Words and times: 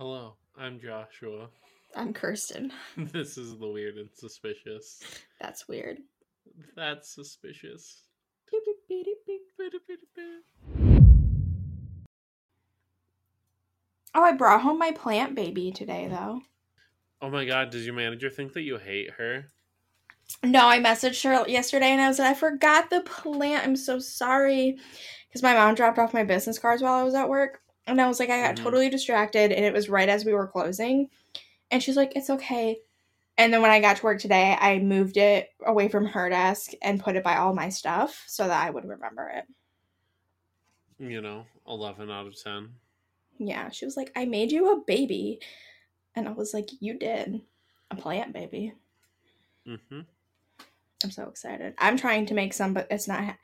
Hello, 0.00 0.36
I'm 0.56 0.78
Joshua. 0.78 1.48
I'm 1.96 2.12
Kirsten. 2.12 2.72
This 2.96 3.36
is 3.36 3.58
the 3.58 3.66
weird 3.66 3.96
and 3.96 4.08
suspicious. 4.14 5.02
That's 5.40 5.66
weird. 5.66 5.98
That's 6.76 7.12
suspicious. 7.12 8.04
Oh, 14.14 14.22
I 14.22 14.34
brought 14.34 14.60
home 14.60 14.78
my 14.78 14.92
plant 14.92 15.34
baby 15.34 15.72
today, 15.72 16.06
though. 16.08 16.42
Oh 17.20 17.30
my 17.30 17.44
god, 17.44 17.70
does 17.70 17.84
your 17.84 17.96
manager 17.96 18.30
think 18.30 18.52
that 18.52 18.62
you 18.62 18.78
hate 18.78 19.10
her? 19.18 19.46
No, 20.44 20.68
I 20.68 20.78
messaged 20.78 21.24
her 21.24 21.48
yesterday 21.48 21.88
and 21.88 22.00
I 22.00 22.06
was 22.06 22.20
like, 22.20 22.30
I 22.30 22.34
forgot 22.34 22.88
the 22.88 23.00
plant. 23.00 23.66
I'm 23.66 23.74
so 23.74 23.98
sorry. 23.98 24.78
Because 25.28 25.42
my 25.42 25.54
mom 25.54 25.74
dropped 25.74 25.98
off 25.98 26.14
my 26.14 26.22
business 26.22 26.60
cards 26.60 26.82
while 26.82 26.94
I 26.94 27.02
was 27.02 27.14
at 27.14 27.28
work. 27.28 27.62
And 27.88 28.00
I 28.00 28.06
was 28.06 28.20
like, 28.20 28.30
I 28.30 28.40
got 28.42 28.56
Mhm. 28.56 28.62
totally 28.62 28.90
distracted. 28.90 29.50
And 29.52 29.64
it 29.64 29.72
was 29.72 29.88
right 29.88 30.08
as 30.08 30.24
we 30.24 30.34
were 30.34 30.46
closing. 30.46 31.10
And 31.70 31.82
she's 31.82 31.96
like, 31.96 32.14
it's 32.16 32.30
okay. 32.30 32.80
And 33.36 33.52
then 33.52 33.62
when 33.62 33.70
I 33.70 33.80
got 33.80 33.96
to 33.98 34.02
work 34.02 34.20
today, 34.20 34.56
I 34.60 34.78
moved 34.78 35.16
it 35.16 35.50
away 35.64 35.88
from 35.88 36.06
her 36.06 36.28
desk 36.28 36.72
and 36.82 37.00
put 37.02 37.16
it 37.16 37.22
by 37.24 37.36
all 37.36 37.54
my 37.54 37.68
stuff 37.68 38.24
so 38.26 38.46
that 38.46 38.64
I 38.66 38.70
would 38.70 38.84
remember 38.84 39.28
it. 39.28 39.44
You 40.98 41.20
know, 41.20 41.46
11 41.66 42.10
out 42.10 42.26
of 42.26 42.40
10. 42.42 42.74
Yeah, 43.38 43.70
she 43.70 43.84
was 43.84 43.96
like, 43.96 44.10
I 44.16 44.24
made 44.24 44.50
you 44.50 44.72
a 44.72 44.80
baby. 44.84 45.40
And 46.16 46.28
I 46.28 46.32
was 46.32 46.52
like, 46.52 46.68
You 46.80 46.94
did. 46.98 47.40
A 47.90 47.96
plant 47.96 48.32
baby. 48.32 48.74
Mm-hmm. 49.66 50.00
I'm 51.04 51.10
so 51.10 51.28
excited. 51.28 51.74
I'm 51.78 51.96
trying 51.96 52.26
to 52.26 52.34
make 52.34 52.52
some, 52.52 52.74
but 52.74 52.88
it's 52.90 53.06
not 53.08 53.36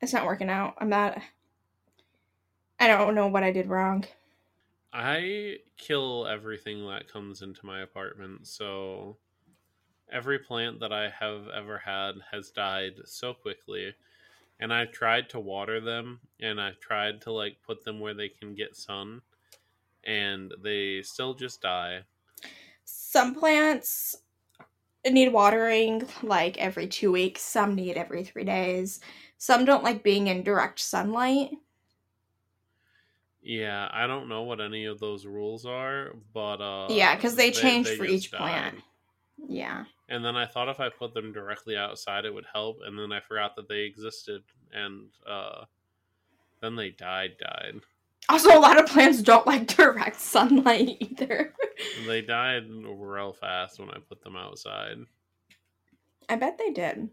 it's 0.00 0.12
not 0.12 0.26
working 0.26 0.50
out. 0.50 0.74
I'm 0.78 0.88
not 0.90 1.18
I 2.78 2.88
don't 2.88 3.14
know 3.14 3.28
what 3.28 3.42
I 3.42 3.52
did 3.52 3.68
wrong. 3.68 4.04
I 4.92 5.58
kill 5.76 6.26
everything 6.26 6.86
that 6.88 7.10
comes 7.10 7.42
into 7.42 7.66
my 7.66 7.80
apartment, 7.80 8.46
so 8.46 9.18
every 10.10 10.38
plant 10.38 10.80
that 10.80 10.92
I 10.92 11.10
have 11.10 11.48
ever 11.48 11.78
had 11.78 12.14
has 12.30 12.50
died 12.50 12.94
so 13.04 13.34
quickly. 13.34 13.94
And 14.58 14.72
I've 14.72 14.92
tried 14.92 15.28
to 15.30 15.40
water 15.40 15.80
them 15.80 16.20
and 16.40 16.58
I've 16.58 16.80
tried 16.80 17.20
to 17.22 17.32
like 17.32 17.58
put 17.66 17.84
them 17.84 18.00
where 18.00 18.14
they 18.14 18.30
can 18.30 18.54
get 18.54 18.74
sun 18.74 19.20
and 20.04 20.54
they 20.62 21.02
still 21.02 21.34
just 21.34 21.60
die. 21.60 22.04
Some 22.84 23.34
plants 23.34 24.16
need 25.06 25.32
watering 25.32 26.06
like 26.22 26.56
every 26.56 26.86
2 26.86 27.12
weeks, 27.12 27.42
some 27.42 27.74
need 27.74 27.96
every 27.98 28.24
3 28.24 28.44
days. 28.44 29.00
Some 29.36 29.66
don't 29.66 29.84
like 29.84 30.02
being 30.02 30.28
in 30.28 30.42
direct 30.42 30.78
sunlight. 30.80 31.50
Yeah, 33.48 33.88
I 33.92 34.08
don't 34.08 34.28
know 34.28 34.42
what 34.42 34.60
any 34.60 34.86
of 34.86 34.98
those 34.98 35.24
rules 35.24 35.64
are, 35.64 36.12
but 36.34 36.60
uh 36.60 36.88
yeah, 36.90 37.14
cuz 37.16 37.36
they 37.36 37.52
change 37.52 37.88
for 37.88 38.04
each 38.04 38.32
died. 38.32 38.38
plant. 38.38 38.82
Yeah. 39.46 39.84
And 40.08 40.24
then 40.24 40.36
I 40.36 40.46
thought 40.46 40.68
if 40.68 40.80
I 40.80 40.88
put 40.88 41.14
them 41.14 41.32
directly 41.32 41.76
outside 41.76 42.24
it 42.24 42.34
would 42.34 42.46
help, 42.52 42.80
and 42.84 42.98
then 42.98 43.12
I 43.12 43.20
forgot 43.20 43.54
that 43.54 43.68
they 43.68 43.82
existed 43.82 44.42
and 44.72 45.10
uh 45.24 45.64
then 46.60 46.74
they 46.74 46.90
died 46.90 47.38
died. 47.38 47.80
Also, 48.28 48.48
a 48.50 48.58
lot 48.58 48.82
of 48.82 48.86
plants 48.86 49.22
don't 49.22 49.46
like 49.46 49.68
direct 49.68 50.18
sunlight 50.20 50.96
either. 51.00 51.54
They 52.04 52.22
died 52.22 52.64
real 52.68 53.32
fast 53.32 53.78
when 53.78 53.90
I 53.90 53.98
put 54.08 54.22
them 54.22 54.34
outside. 54.34 54.98
I 56.28 56.34
bet 56.34 56.58
they 56.58 56.72
did. 56.72 57.10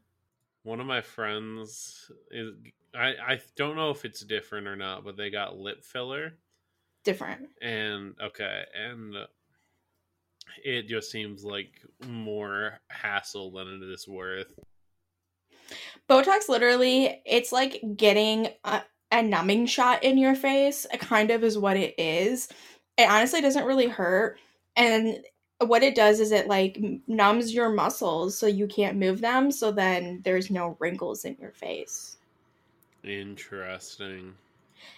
One 0.64 0.80
of 0.80 0.88
my 0.88 1.02
friends 1.02 2.10
is 2.32 2.54
I 2.96 3.14
I 3.28 3.42
don't 3.56 3.76
know 3.76 3.92
if 3.92 4.06
it's 4.06 4.22
different 4.22 4.68
or 4.68 4.76
not, 4.76 5.04
but 5.04 5.18
they 5.18 5.30
got 5.30 5.58
lip 5.58 5.84
filler 5.84 6.34
Different. 7.04 7.50
and 7.62 8.16
okay, 8.22 8.64
and 8.74 9.16
it 10.64 10.88
just 10.88 11.12
seems 11.12 11.44
like 11.44 11.82
more 12.08 12.80
hassle 12.90 13.52
than 13.52 13.68
it 13.68 13.84
is 13.84 14.08
worth. 14.08 14.54
Botox 16.10 16.50
literally, 16.50 17.22
it's 17.26 17.52
like 17.52 17.82
getting 17.96 18.48
a, 18.64 18.84
a 19.12 19.24
numbing 19.24 19.66
shot 19.66 20.04
in 20.04 20.18
your 20.18 20.36
face, 20.36 20.86
it 20.94 21.00
kind 21.00 21.32
of 21.32 21.44
is 21.44 21.58
what 21.58 21.78
it 21.78 21.96
is. 21.98 22.50
It 22.98 23.10
honestly 23.10 23.42
doesn't 23.42 23.66
really 23.66 23.88
hurt. 23.88 24.38
And 24.76 25.20
what 25.60 25.84
it 25.84 25.96
does 25.96 26.20
is 26.20 26.32
it 26.32 26.48
like 26.48 26.78
numbs 27.08 27.54
your 27.54 27.70
muscles 27.70 28.38
so 28.38 28.48
you 28.48 28.68
can't 28.68 28.98
move 28.98 29.22
them, 29.22 29.52
so 29.52 29.72
then 29.72 30.22
there's 30.24 30.52
no 30.52 30.76
wrinkles 30.80 31.26
in 31.26 31.38
your 31.40 31.52
face. 31.52 32.18
Interesting. 33.04 34.34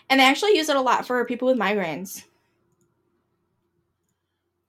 And 0.09 0.19
they 0.19 0.25
actually 0.25 0.57
use 0.57 0.69
it 0.69 0.75
a 0.75 0.81
lot 0.81 1.05
for 1.05 1.23
people 1.25 1.47
with 1.47 1.57
migraines. 1.57 2.23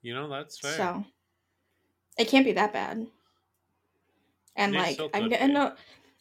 You 0.03 0.15
know 0.15 0.29
that's 0.29 0.59
fair. 0.59 0.73
So 0.73 1.05
it 2.19 2.29
can't 2.29 2.45
be 2.45 2.53
that 2.53 2.73
bad. 2.73 3.07
And 4.57 4.75
It 4.75 4.79
like 4.79 5.01
I'm 5.13 5.23
could 5.23 5.31
getting 5.31 5.55
be. 5.55 5.57
a, 5.57 5.75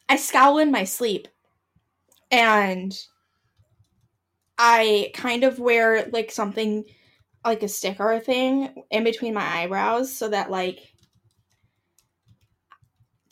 I 0.08 0.16
scowl 0.16 0.58
in 0.58 0.70
my 0.70 0.84
sleep. 0.84 1.28
And 2.30 2.98
I 4.58 5.12
kind 5.14 5.44
of 5.44 5.58
wear 5.58 6.06
like 6.12 6.30
something 6.30 6.84
like 7.46 7.62
a 7.62 7.68
sticker 7.68 8.18
thing 8.20 8.84
in 8.90 9.04
between 9.04 9.34
my 9.34 9.62
eyebrows 9.62 10.14
so 10.14 10.28
that 10.28 10.50
like 10.50 10.92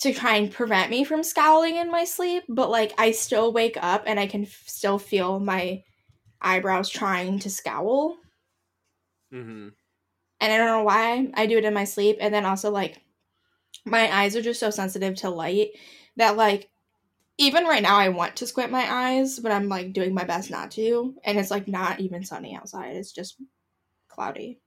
to 0.01 0.13
try 0.13 0.37
and 0.37 0.53
prevent 0.53 0.91
me 0.91 1.05
from 1.05 1.23
scowling 1.23 1.77
in 1.77 1.91
my 1.91 2.05
sleep, 2.05 2.45
but 2.49 2.71
like 2.71 2.93
I 2.99 3.13
still 3.13 3.53
wake 3.53 3.77
up 3.81 4.05
and 4.07 4.19
I 4.21 4.27
can 4.27 4.43
f- 4.45 4.63
still 4.67 4.99
feel 4.99 5.41
my 5.41 5.83
eyebrows 6.41 6.91
trying 6.91 7.39
to 7.41 7.51
scowl 7.51 8.17
hmm 9.31 9.69
and 10.41 10.53
I 10.53 10.57
don't 10.59 10.67
know 10.67 10.83
why 10.83 11.31
I 11.35 11.47
do 11.47 11.59
it 11.59 11.65
in 11.65 11.75
my 11.75 11.85
sleep. 11.85 12.19
And 12.21 12.33
then 12.35 12.45
also 12.45 12.71
like 12.71 13.01
my 13.87 14.15
eyes 14.15 14.37
are 14.37 14.43
just 14.43 14.61
so 14.61 14.71
sensitive 14.71 15.17
to 15.17 15.31
light 15.31 15.71
that 16.17 16.37
like 16.37 16.71
even 17.39 17.65
right 17.65 17.83
now 17.83 17.97
I 17.97 18.11
want 18.11 18.37
to 18.37 18.47
squint 18.47 18.73
my 18.73 18.87
eyes, 18.91 19.41
but 19.41 19.53
I'm 19.53 19.69
like 19.69 19.93
doing 19.95 20.15
my 20.15 20.25
best 20.25 20.51
not 20.51 20.73
to. 20.73 21.15
And 21.25 21.39
it's 21.39 21.51
like 21.51 21.69
not 21.69 22.01
even 22.01 22.25
sunny 22.25 22.57
outside. 22.57 22.97
It's 22.97 23.13
just 23.13 23.41
cloudy. 24.15 24.61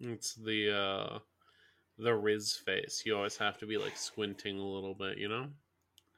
It's 0.00 0.34
the 0.34 0.76
uh 0.76 1.18
the 1.98 2.14
Riz 2.14 2.54
face. 2.54 3.02
You 3.06 3.16
always 3.16 3.36
have 3.38 3.58
to 3.58 3.66
be 3.66 3.78
like 3.78 3.96
squinting 3.96 4.58
a 4.58 4.66
little 4.66 4.94
bit, 4.94 5.18
you 5.18 5.28
know? 5.28 5.48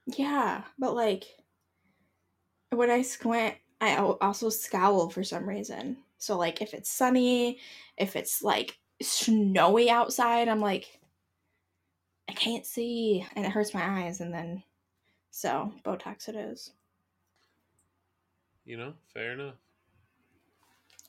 Yeah, 0.06 0.65
but 0.78 0.95
like 0.95 1.25
when 2.71 2.91
I 2.91 3.03
squint, 3.03 3.55
I 3.81 3.97
also 3.97 4.49
scowl 4.49 5.09
for 5.11 5.23
some 5.23 5.49
reason. 5.49 5.99
So 6.19 6.37
like 6.37 6.61
if 6.61 6.75
it's 6.75 6.91
sunny, 6.91 7.61
if 7.97 8.17
it's 8.17 8.43
like 8.43 8.78
snowy 9.01 9.89
outside, 9.89 10.49
I'm 10.49 10.61
like 10.61 10.99
I 12.28 12.33
can't 12.33 12.67
see 12.67 13.25
and 13.37 13.47
it 13.47 13.53
hurts 13.53 13.73
my 13.73 14.05
eyes 14.05 14.21
and 14.21 14.34
then 14.34 14.65
so 15.31 15.73
Botox 15.84 16.28
it 16.28 16.34
is. 16.34 16.73
You 18.65 18.77
know, 18.77 18.95
fair 19.15 19.33
enough. 19.33 19.55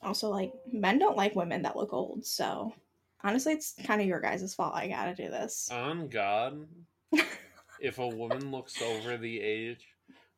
Also 0.02 0.30
like 0.30 0.52
men 0.72 0.98
don't 0.98 1.16
like 1.16 1.36
women 1.36 1.62
that 1.62 1.76
look 1.76 1.92
old, 1.92 2.24
so 2.24 2.72
honestly 3.22 3.52
it's 3.52 3.74
kind 3.84 4.00
of 4.00 4.06
your 4.06 4.20
guys' 4.20 4.54
fault 4.54 4.74
I 4.74 4.88
got 4.88 5.04
to 5.06 5.14
do 5.14 5.30
this. 5.30 5.68
On 5.72 6.08
God, 6.08 6.66
if 7.80 7.98
a 7.98 8.08
woman 8.08 8.50
looks 8.50 8.80
over 8.80 9.16
the 9.16 9.40
age, 9.40 9.86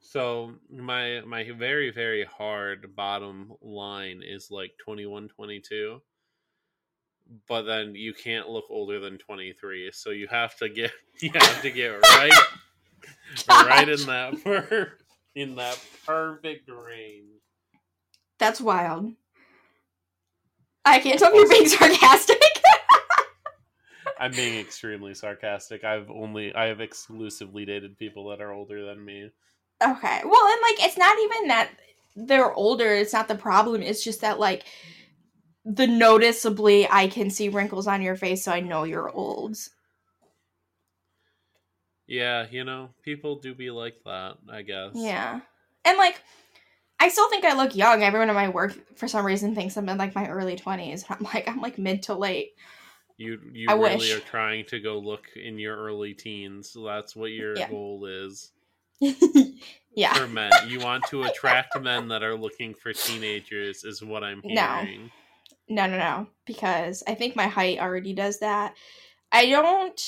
so 0.02 0.52
my 0.70 1.20
my 1.24 1.48
very 1.52 1.90
very 1.90 2.24
hard 2.24 2.94
bottom 2.96 3.52
line 3.62 4.22
is 4.24 4.50
like 4.50 4.72
21 4.84 5.28
22 5.28 6.02
but 7.48 7.62
then 7.62 7.94
you 7.94 8.12
can't 8.12 8.48
look 8.48 8.64
older 8.68 8.98
than 8.98 9.16
23 9.16 9.90
so 9.92 10.10
you 10.10 10.26
have 10.26 10.56
to 10.56 10.68
get 10.68 10.90
you 11.20 11.30
have 11.32 11.62
to 11.62 11.70
get 11.70 11.88
right 11.88 12.32
right 13.48 13.88
in 13.88 14.06
that 14.06 14.34
per, 14.44 14.92
in 15.34 15.54
that 15.54 15.78
perfect 16.04 16.68
range 16.68 17.40
That's 18.38 18.60
wild. 18.60 19.12
I 20.84 20.98
can't 20.98 21.18
tell 21.18 21.30
if 21.30 21.34
you're 21.36 21.48
being 21.48 21.68
sarcastic. 21.68 22.42
I'm 24.18 24.32
being 24.32 24.58
extremely 24.58 25.14
sarcastic. 25.14 25.84
I've 25.84 26.10
only 26.10 26.54
I 26.54 26.66
have 26.66 26.80
exclusively 26.80 27.64
dated 27.64 27.98
people 27.98 28.28
that 28.28 28.40
are 28.40 28.52
older 28.52 28.84
than 28.84 29.04
me. 29.04 29.30
Okay. 29.82 30.20
Well, 30.24 30.52
and 30.52 30.60
like 30.62 30.84
it's 30.84 30.98
not 30.98 31.16
even 31.18 31.48
that 31.48 31.70
they're 32.14 32.52
older, 32.52 32.88
it's 32.88 33.12
not 33.12 33.28
the 33.28 33.34
problem. 33.34 33.82
It's 33.82 34.04
just 34.04 34.20
that 34.20 34.38
like 34.38 34.64
the 35.64 35.86
noticeably 35.86 36.88
I 36.90 37.08
can 37.08 37.30
see 37.30 37.48
wrinkles 37.48 37.86
on 37.86 38.02
your 38.02 38.16
face 38.16 38.44
so 38.44 38.52
I 38.52 38.60
know 38.60 38.84
you're 38.84 39.10
old. 39.10 39.56
Yeah, 42.06 42.46
you 42.50 42.64
know, 42.64 42.90
people 43.02 43.36
do 43.36 43.54
be 43.54 43.70
like 43.70 43.94
that, 44.04 44.36
I 44.50 44.62
guess. 44.62 44.90
Yeah. 44.94 45.40
And 45.84 45.98
like 45.98 46.22
I 47.02 47.08
still 47.08 47.28
think 47.30 47.44
I 47.44 47.56
look 47.56 47.74
young. 47.74 48.04
Everyone 48.04 48.28
in 48.28 48.34
my 48.36 48.48
work 48.48 48.76
for 48.96 49.08
some 49.08 49.26
reason 49.26 49.56
thinks 49.56 49.76
I'm 49.76 49.88
in 49.88 49.98
like 49.98 50.14
my 50.14 50.28
early 50.28 50.54
20s. 50.54 51.04
I'm 51.10 51.24
like 51.34 51.48
I'm 51.48 51.60
like 51.60 51.76
mid 51.76 52.04
to 52.04 52.14
late. 52.14 52.52
You 53.16 53.40
you 53.52 53.66
I 53.68 53.72
really 53.74 53.96
wish. 53.96 54.14
are 54.14 54.20
trying 54.20 54.66
to 54.66 54.78
go 54.78 54.98
look 54.98 55.26
in 55.34 55.58
your 55.58 55.76
early 55.76 56.14
teens. 56.14 56.70
So 56.70 56.84
that's 56.84 57.16
what 57.16 57.32
your 57.32 57.58
Yeah. 57.58 57.68
goal 57.68 58.06
is. 58.06 58.52
yeah. 59.96 60.14
for 60.14 60.28
men. 60.28 60.52
You 60.68 60.78
want 60.78 61.02
to 61.10 61.24
attract 61.24 61.80
men 61.82 62.06
that 62.08 62.22
are 62.22 62.36
looking 62.36 62.72
for 62.72 62.92
teenagers, 62.92 63.82
is 63.82 64.00
what 64.00 64.22
I'm 64.22 64.40
hearing. 64.42 64.54
No. 64.54 64.76
hearing. 64.84 65.10
No, 65.68 65.86
no, 65.86 65.98
no. 65.98 66.26
Because 66.46 67.02
I 67.08 67.14
think 67.14 67.34
my 67.34 67.48
height 67.48 67.80
already 67.80 68.12
does 68.12 68.38
that. 68.38 68.74
I 69.32 69.46
don't. 69.50 70.00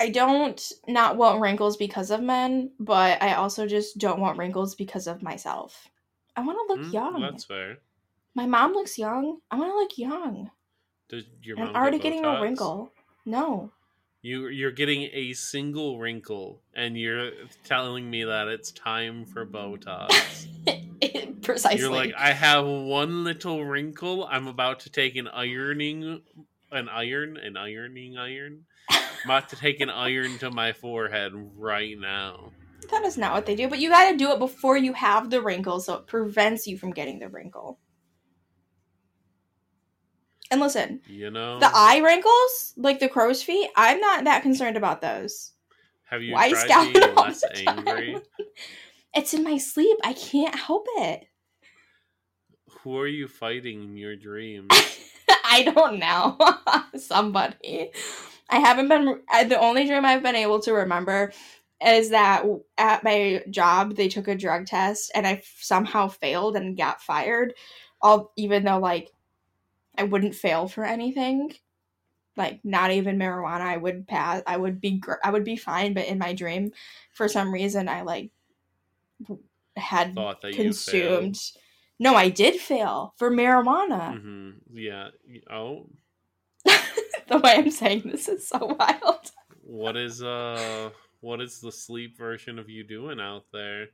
I 0.00 0.10
don't 0.10 0.72
not 0.86 1.16
want 1.16 1.40
wrinkles 1.40 1.76
because 1.76 2.10
of 2.10 2.20
men, 2.22 2.70
but 2.78 3.20
I 3.22 3.34
also 3.34 3.66
just 3.66 3.98
don't 3.98 4.20
want 4.20 4.38
wrinkles 4.38 4.74
because 4.74 5.06
of 5.06 5.22
myself. 5.22 5.88
I 6.36 6.42
want 6.42 6.58
to 6.68 6.74
look 6.74 6.86
Mm, 6.86 6.92
young. 6.92 7.20
That's 7.20 7.44
fair. 7.44 7.78
My 8.34 8.46
mom 8.46 8.72
looks 8.72 8.96
young. 8.96 9.38
I 9.50 9.58
want 9.58 9.72
to 9.72 9.76
look 9.76 9.98
young. 9.98 10.50
Does 11.08 11.24
your 11.42 11.56
mom 11.56 11.68
I'm 11.68 11.74
already 11.74 11.98
get 11.98 12.10
getting 12.10 12.24
a 12.24 12.40
wrinkle. 12.40 12.92
No. 13.26 13.72
You 14.22 14.48
you're 14.48 14.70
getting 14.72 15.08
a 15.12 15.32
single 15.32 15.98
wrinkle, 15.98 16.60
and 16.74 16.96
you're 16.98 17.30
telling 17.64 18.08
me 18.10 18.24
that 18.24 18.48
it's 18.48 18.70
time 18.72 19.24
for 19.24 19.46
Botox. 19.46 20.46
Precisely. 21.42 21.80
You're 21.80 21.92
like, 21.92 22.14
I 22.16 22.32
have 22.32 22.66
one 22.66 23.24
little 23.24 23.64
wrinkle. 23.64 24.26
I'm 24.30 24.48
about 24.48 24.80
to 24.80 24.90
take 24.90 25.16
an 25.16 25.28
ironing, 25.28 26.20
an 26.70 26.88
iron, 26.88 27.36
an 27.36 27.56
ironing 27.56 28.18
iron. 28.18 28.64
I'm 29.24 29.30
about 29.30 29.48
to 29.50 29.56
take 29.56 29.80
an 29.80 29.90
iron 29.90 30.38
to 30.38 30.50
my 30.50 30.72
forehead 30.72 31.32
right 31.56 31.98
now. 31.98 32.52
that 32.90 33.04
is 33.04 33.18
not 33.18 33.32
what 33.34 33.46
they 33.46 33.54
do, 33.56 33.68
but 33.68 33.78
you 33.78 33.88
got 33.90 34.10
to 34.10 34.16
do 34.16 34.30
it 34.32 34.38
before 34.38 34.76
you 34.76 34.92
have 34.94 35.28
the 35.30 35.42
wrinkle 35.42 35.80
so 35.80 35.94
it 35.94 36.06
prevents 36.06 36.66
you 36.66 36.78
from 36.78 36.92
getting 36.92 37.18
the 37.18 37.28
wrinkle. 37.28 37.78
And 40.50 40.60
listen, 40.60 41.00
You 41.06 41.30
know, 41.30 41.58
the 41.60 41.70
eye 41.74 41.98
wrinkles, 41.98 42.72
like 42.76 43.00
the 43.00 43.08
crow's 43.08 43.42
feet, 43.42 43.68
I'm 43.76 44.00
not 44.00 44.24
that 44.24 44.42
concerned 44.42 44.76
about 44.78 45.02
those. 45.02 45.52
have 46.06 46.22
you 46.22 46.32
why 46.32 46.48
tried 46.50 46.92
being 46.94 47.14
less 47.14 47.44
angry? 47.54 48.16
It's 49.14 49.32
in 49.34 49.42
my 49.42 49.56
sleep. 49.56 49.96
I 50.04 50.12
can't 50.12 50.54
help 50.54 50.86
it. 50.98 51.24
Who 52.82 52.98
are 52.98 53.06
you 53.06 53.26
fighting 53.26 53.82
in 53.82 53.96
your 53.96 54.16
dreams? 54.16 54.68
I 55.44 55.62
don't 55.62 55.98
know. 55.98 56.36
Somebody. 56.98 57.90
I 58.48 58.58
haven't 58.60 58.88
been. 58.88 59.22
I- 59.28 59.44
The 59.44 59.58
only 59.60 59.86
dream 59.86 60.04
I've 60.04 60.22
been 60.22 60.36
able 60.36 60.60
to 60.60 60.72
remember 60.72 61.32
is 61.84 62.10
that 62.10 62.44
at 62.76 63.04
my 63.04 63.42
job 63.50 63.94
they 63.94 64.08
took 64.08 64.26
a 64.28 64.34
drug 64.34 64.66
test 64.66 65.12
and 65.14 65.26
I 65.26 65.42
somehow 65.60 66.08
failed 66.08 66.56
and 66.56 66.76
got 66.76 67.00
fired. 67.02 67.54
All 68.00 68.32
even 68.36 68.64
though 68.64 68.78
like 68.78 69.10
I 69.96 70.04
wouldn't 70.04 70.34
fail 70.34 70.68
for 70.68 70.84
anything, 70.84 71.52
like 72.36 72.60
not 72.64 72.90
even 72.92 73.18
marijuana. 73.18 73.60
I 73.62 73.76
would 73.76 74.06
pass. 74.08 74.42
I 74.46 74.56
would 74.56 74.80
be. 74.80 74.98
gr- 74.98 75.22
I 75.22 75.30
would 75.30 75.44
be 75.44 75.56
fine. 75.56 75.94
But 75.94 76.06
in 76.06 76.18
my 76.18 76.32
dream, 76.34 76.72
for 77.12 77.28
some 77.28 77.52
reason, 77.52 77.88
I 77.88 78.02
like 78.02 78.30
had 79.76 80.14
consumed. 80.54 81.38
No, 82.00 82.14
I 82.14 82.28
did 82.28 82.60
fail 82.60 83.14
for 83.16 83.30
marijuana. 83.30 84.20
hmm 84.20 84.50
Yeah. 84.72 85.10
Oh, 85.50 85.86
the 87.28 87.38
way 87.38 87.54
I'm 87.56 87.70
saying 87.70 88.02
this 88.04 88.28
is 88.28 88.46
so 88.48 88.58
wild. 88.78 89.30
what 89.62 89.96
is 89.96 90.22
uh, 90.22 90.90
what 91.20 91.40
is 91.40 91.60
the 91.60 91.72
sleep 91.72 92.16
version 92.16 92.58
of 92.58 92.68
you 92.68 92.84
doing 92.84 93.20
out 93.20 93.44
there? 93.52 93.88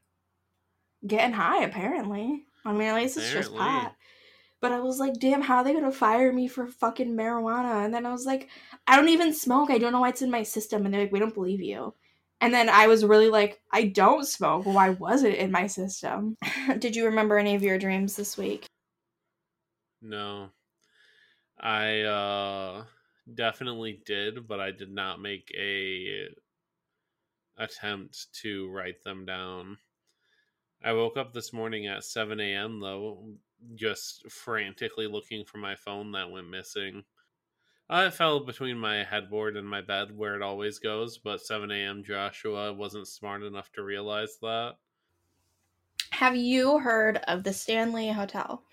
Getting 1.07 1.35
high, 1.35 1.65
apparently. 1.65 2.45
I 2.65 2.73
mean, 2.73 2.89
at 2.89 2.95
least 2.97 3.17
it's 3.17 3.31
just 3.31 3.55
pot. 3.55 3.95
But 4.61 4.73
I 4.73 4.81
was 4.81 4.99
like, 4.99 5.21
damn, 5.21 5.43
how 5.43 5.57
are 5.57 5.65
they 5.65 5.75
gonna 5.75 5.93
fire 5.93 6.33
me 6.33 6.49
for 6.49 6.67
fucking 6.67 7.15
marijuana? 7.15 7.85
And 7.85 7.93
then 7.93 8.07
I 8.07 8.13
was 8.13 8.25
like, 8.25 8.49
I 8.87 8.97
don't 8.97 9.11
even 9.11 9.35
smoke. 9.35 9.71
I 9.71 9.77
don't 9.77 9.93
know 9.93 10.01
why 10.01 10.09
it's 10.09 10.23
in 10.23 10.31
my 10.31 10.43
system. 10.43 10.85
And 10.85 10.95
they're 10.95 11.03
like, 11.03 11.13
we 11.13 11.19
don't 11.19 11.35
believe 11.35 11.61
you. 11.61 11.93
And 12.41 12.53
then 12.53 12.69
I 12.69 12.87
was 12.87 13.05
really 13.05 13.29
like, 13.29 13.61
I 13.73 13.85
don't 13.85 14.27
smoke. 14.27 14.65
Why 14.65 14.91
was 14.91 15.23
it 15.23 15.35
in 15.37 15.51
my 15.51 15.67
system? 15.67 16.37
Did 16.79 16.97
you 16.97 17.07
remember 17.07 17.37
any 17.39 17.55
of 17.55 17.63
your 17.63 17.79
dreams 17.79 18.17
this 18.17 18.39
week? 18.39 18.67
No. 20.01 20.49
I 21.59 22.01
uh 22.01 22.85
definitely 23.33 24.03
did, 24.05 24.47
but 24.47 24.61
I 24.61 24.71
did 24.71 24.91
not 24.91 25.21
make 25.21 25.51
a 25.57 26.29
attempt 27.57 28.33
to 28.33 28.71
write 28.71 29.03
them 29.03 29.25
down. 29.27 29.79
I 30.81 30.93
woke 30.93 31.17
up 31.17 31.33
this 31.33 31.53
morning 31.53 31.89
at 31.89 32.05
7 32.05 32.55
a.m. 32.55 32.79
though, 32.79 33.39
just 33.75 34.31
frantically 34.31 35.09
looking 35.09 35.45
for 35.45 35.59
my 35.59 35.75
phone 35.75 36.13
that 36.13 36.31
went 36.31 36.49
missing. 36.49 37.07
Uh, 37.91 38.07
it 38.09 38.15
fell 38.15 38.41
between 38.45 38.79
my 38.79 39.05
headboard 39.05 39.57
and 39.57 39.69
my 39.69 39.81
bed 39.83 40.17
where 40.17 40.37
it 40.37 40.43
always 40.43 40.79
goes, 40.79 41.19
but 41.19 41.43
7 41.43 41.73
a.m. 41.73 42.05
Joshua 42.05 42.73
wasn't 42.73 43.09
smart 43.09 43.43
enough 43.43 43.73
to 43.73 43.85
realize 43.85 44.39
that. 44.43 44.79
Have 46.13 46.35
you 46.35 46.79
heard 46.79 47.19
of 47.29 47.45
the 47.45 47.53
Stanley 47.53 48.09
Hotel? 48.11 48.65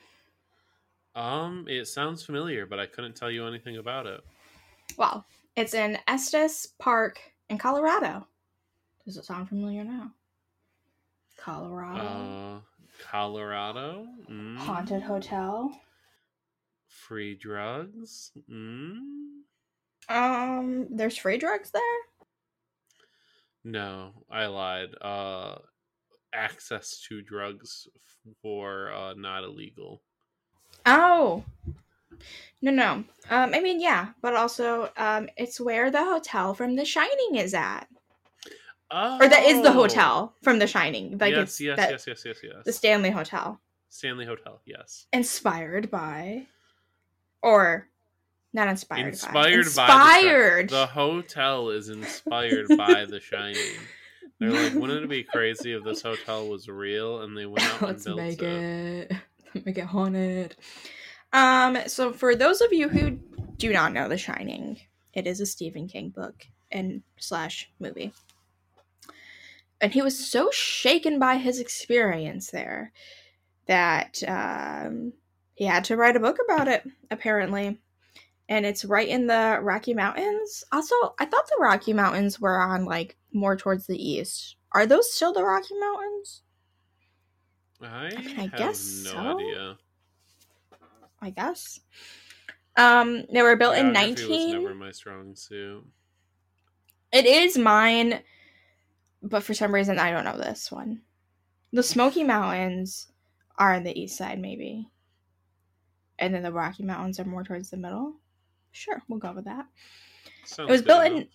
Um, 1.16 1.68
it 1.70 1.86
sounds 1.86 2.24
familiar, 2.26 2.66
but 2.66 2.80
I 2.80 2.86
couldn't 2.86 3.16
tell 3.16 3.32
you 3.32 3.46
anything 3.46 3.78
about 3.78 4.08
it. 4.08 4.22
Well, 4.98 5.26
it's 5.56 5.74
in 5.74 5.98
Estes 6.08 6.68
Park 6.80 7.20
in 7.50 7.58
Colorado. 7.58 8.28
Does 9.06 9.18
it 9.18 9.26
sound 9.26 9.50
familiar 9.50 9.84
now? 9.84 10.12
Colorado. 11.38 12.02
Uh, 12.02 12.60
Colorado. 13.10 14.08
Mm. 14.30 14.58
Haunted 14.58 15.02
hotel. 15.02 15.72
Free 16.88 17.36
drugs. 17.36 18.32
Mm. 18.50 19.42
Um, 20.10 20.88
there's 20.90 21.18
free 21.18 21.38
drugs 21.38 21.72
there? 21.72 21.82
No, 23.64 24.12
I 24.30 24.46
lied. 24.48 24.90
Uh, 25.02 25.56
access 26.34 27.04
to 27.10 27.22
drugs 27.22 27.88
for 28.42 28.92
uh, 28.92 29.14
not 29.16 29.44
illegal. 29.44 30.02
Oh. 30.86 31.44
No, 32.62 32.72
no. 32.72 32.92
Um, 33.30 33.54
I 33.54 33.60
mean, 33.60 33.80
yeah, 33.82 34.10
but 34.22 34.36
also, 34.36 34.90
um, 34.98 35.30
it's 35.38 35.60
where 35.60 35.90
the 35.90 36.04
hotel 36.04 36.54
from 36.54 36.76
The 36.76 36.86
Shining 36.86 37.36
is 37.36 37.54
at, 37.54 37.88
Oh, 38.94 39.18
or 39.22 39.28
that 39.30 39.44
is 39.46 39.62
the 39.62 39.72
hotel 39.72 40.36
from 40.44 40.60
The 40.60 40.68
Shining. 40.68 41.18
Like 41.18 41.32
yes, 41.32 41.44
it's 41.44 41.62
yes, 41.62 41.78
that, 41.78 41.92
yes, 41.92 42.04
yes, 42.08 42.24
yes, 42.26 42.38
yes. 42.44 42.66
the 42.66 42.74
Stanley 42.74 43.10
Hotel, 43.10 43.60
Stanley 43.90 44.26
Hotel. 44.26 44.60
Yes. 44.66 45.08
inspired 45.14 45.90
by, 45.90 46.46
or 47.42 47.88
not 48.54 48.68
inspired, 48.68 49.08
Inspired 49.08 49.68
by, 49.76 49.88
by 49.88 50.22
the. 50.24 50.68
The 50.70 50.86
hotel 50.88 51.70
is 51.70 51.88
inspired 51.88 52.68
by 52.78 53.06
The 53.06 53.22
Shining. 53.22 53.56
They're 54.40 54.50
like, 54.50 54.74
wouldn't 54.74 55.04
it 55.04 55.10
be 55.10 55.24
crazy 55.24 55.72
if 55.72 55.84
this 55.84 56.02
hotel 56.02 56.50
was 56.50 56.68
real 56.68 57.22
and 57.22 57.38
they 57.38 57.46
went 57.46 57.64
out 57.76 57.80
and 57.82 57.88
Let's 57.92 58.04
built 58.04 58.18
make 58.18 58.42
it? 58.42 59.12
it. 59.12 59.18
Make 59.66 59.78
it 59.78 59.86
haunted. 59.86 60.56
Um, 61.34 61.78
so 61.88 62.12
for 62.12 62.36
those 62.36 62.62
of 62.62 62.74
you 62.74 62.90
who 62.90 63.12
do 63.58 63.72
not 63.72 63.94
know 63.94 64.08
The 64.08 64.18
Shining, 64.18 64.80
it 65.14 65.28
is 65.28 65.40
a 65.40 65.46
Stephen 65.46 65.88
King 65.88 66.10
book 66.10 66.46
and 66.72 67.04
slash 67.18 67.70
movie. 67.80 68.14
And 69.80 69.92
he 69.92 70.02
was 70.02 70.18
so 70.18 70.52
shaken 70.52 71.20
by 71.20 71.38
his 71.38 71.60
experience 71.60 72.52
there 72.52 72.92
that 73.66 74.22
um, 74.28 75.14
he 75.56 75.66
had 75.66 75.86
to 75.86 75.98
write 75.98 76.16
a 76.16 76.20
book 76.20 76.38
about 76.44 76.68
it, 76.68 76.88
apparently. 77.10 77.80
And 78.48 78.66
it's 78.66 78.86
right 78.86 79.08
in 79.08 79.28
the 79.28 79.60
Rocky 79.62 79.94
Mountains. 79.94 80.64
Also, 80.72 80.96
I 81.20 81.26
thought 81.26 81.48
the 81.48 81.58
Rocky 81.60 81.94
Mountains 81.94 82.40
were 82.40 82.62
on 82.62 82.86
like 82.86 83.18
more 83.34 83.56
towards 83.56 83.88
the 83.88 83.98
east. 83.98 84.58
Are 84.74 84.86
those 84.86 85.12
still 85.12 85.34
the 85.34 85.44
Rocky 85.44 85.78
Mountains? 85.80 86.42
I, 87.82 88.10
mean, 88.10 88.40
I 88.40 88.42
have 88.44 88.56
guess 88.56 89.04
no 89.06 89.12
so. 89.12 89.18
idea. 89.18 89.78
I 91.22 91.30
guess. 91.30 91.80
Um, 92.78 93.26
they 93.32 93.42
were 93.42 93.56
built 93.56 93.76
in 93.76 93.94
Geography 93.94 94.12
was 94.12 94.30
nineteen. 94.30 94.64
never 94.64 94.76
my 94.76 94.92
strong 94.92 95.36
suit. 95.36 95.86
It 97.12 97.26
is 97.26 97.58
mine, 97.58 98.22
but 99.22 99.44
for 99.44 99.54
some 99.54 99.74
reason 99.74 100.00
I 100.00 100.12
don't 100.12 100.24
know 100.24 100.38
this 100.38 100.72
one. 100.72 101.02
The 101.74 101.84
Smoky 101.84 102.24
Mountains 102.24 103.12
are 103.58 103.74
on 103.76 103.84
the 103.84 103.98
east 104.00 104.18
side, 104.18 104.40
maybe, 104.40 104.90
and 106.20 106.34
then 106.34 106.44
the 106.44 106.52
Rocky 106.52 106.84
Mountains 106.84 107.20
are 107.20 107.26
more 107.26 107.44
towards 107.44 107.70
the 107.70 107.78
middle. 107.78 108.16
Sure, 108.72 109.02
we'll 109.10 109.20
go 109.20 109.34
with 109.34 109.46
that. 109.46 109.66
Sounds 110.46 110.70
it 110.70 110.72
was 110.72 110.82
built 110.82 111.06
enough. 111.06 111.28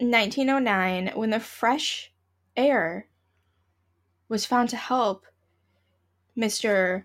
in 0.00 0.10
1909 0.10 1.12
when 1.14 1.30
the 1.30 1.40
fresh 1.40 2.12
air 2.56 3.06
was 4.28 4.44
found 4.44 4.68
to 4.70 4.76
help 4.76 5.24
Mr. 6.36 7.04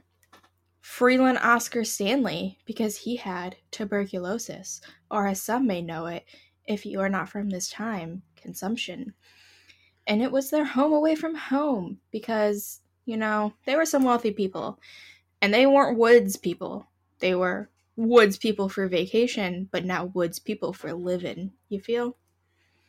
Freeland 0.85 1.39
Oscar 1.39 1.83
Stanley 1.83 2.59
because 2.63 2.95
he 2.95 3.15
had 3.15 3.55
tuberculosis, 3.71 4.81
or 5.09 5.25
as 5.25 5.41
some 5.41 5.65
may 5.65 5.81
know 5.81 6.05
it, 6.05 6.23
if 6.67 6.85
you 6.85 7.01
are 7.01 7.09
not 7.09 7.27
from 7.27 7.49
this 7.49 7.69
time, 7.69 8.21
consumption. 8.35 9.15
And 10.05 10.21
it 10.21 10.31
was 10.31 10.51
their 10.51 10.63
home 10.63 10.93
away 10.93 11.15
from 11.15 11.33
home 11.33 11.97
because, 12.11 12.81
you 13.03 13.17
know, 13.17 13.51
they 13.65 13.75
were 13.75 13.85
some 13.85 14.03
wealthy 14.03 14.29
people. 14.29 14.79
And 15.41 15.51
they 15.51 15.65
weren't 15.65 15.97
woods 15.97 16.37
people. 16.37 16.87
They 17.17 17.33
were 17.33 17.71
woods 17.95 18.37
people 18.37 18.69
for 18.69 18.87
vacation, 18.87 19.67
but 19.71 19.85
not 19.85 20.13
woods 20.13 20.37
people 20.37 20.71
for 20.71 20.93
living. 20.93 21.51
You 21.67 21.81
feel? 21.81 22.15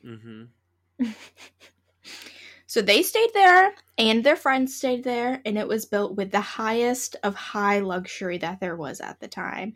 Mm-hmm. 0.04 0.44
So 2.66 2.82
they 2.82 3.02
stayed 3.02 3.30
there 3.32 3.74
and 3.96 4.24
their 4.24 4.36
friends 4.36 4.76
stayed 4.76 5.04
there, 5.04 5.40
and 5.44 5.56
it 5.56 5.68
was 5.68 5.86
built 5.86 6.16
with 6.16 6.32
the 6.32 6.40
highest 6.40 7.16
of 7.22 7.34
high 7.34 7.78
luxury 7.78 8.38
that 8.38 8.60
there 8.60 8.76
was 8.76 9.00
at 9.00 9.20
the 9.20 9.28
time. 9.28 9.72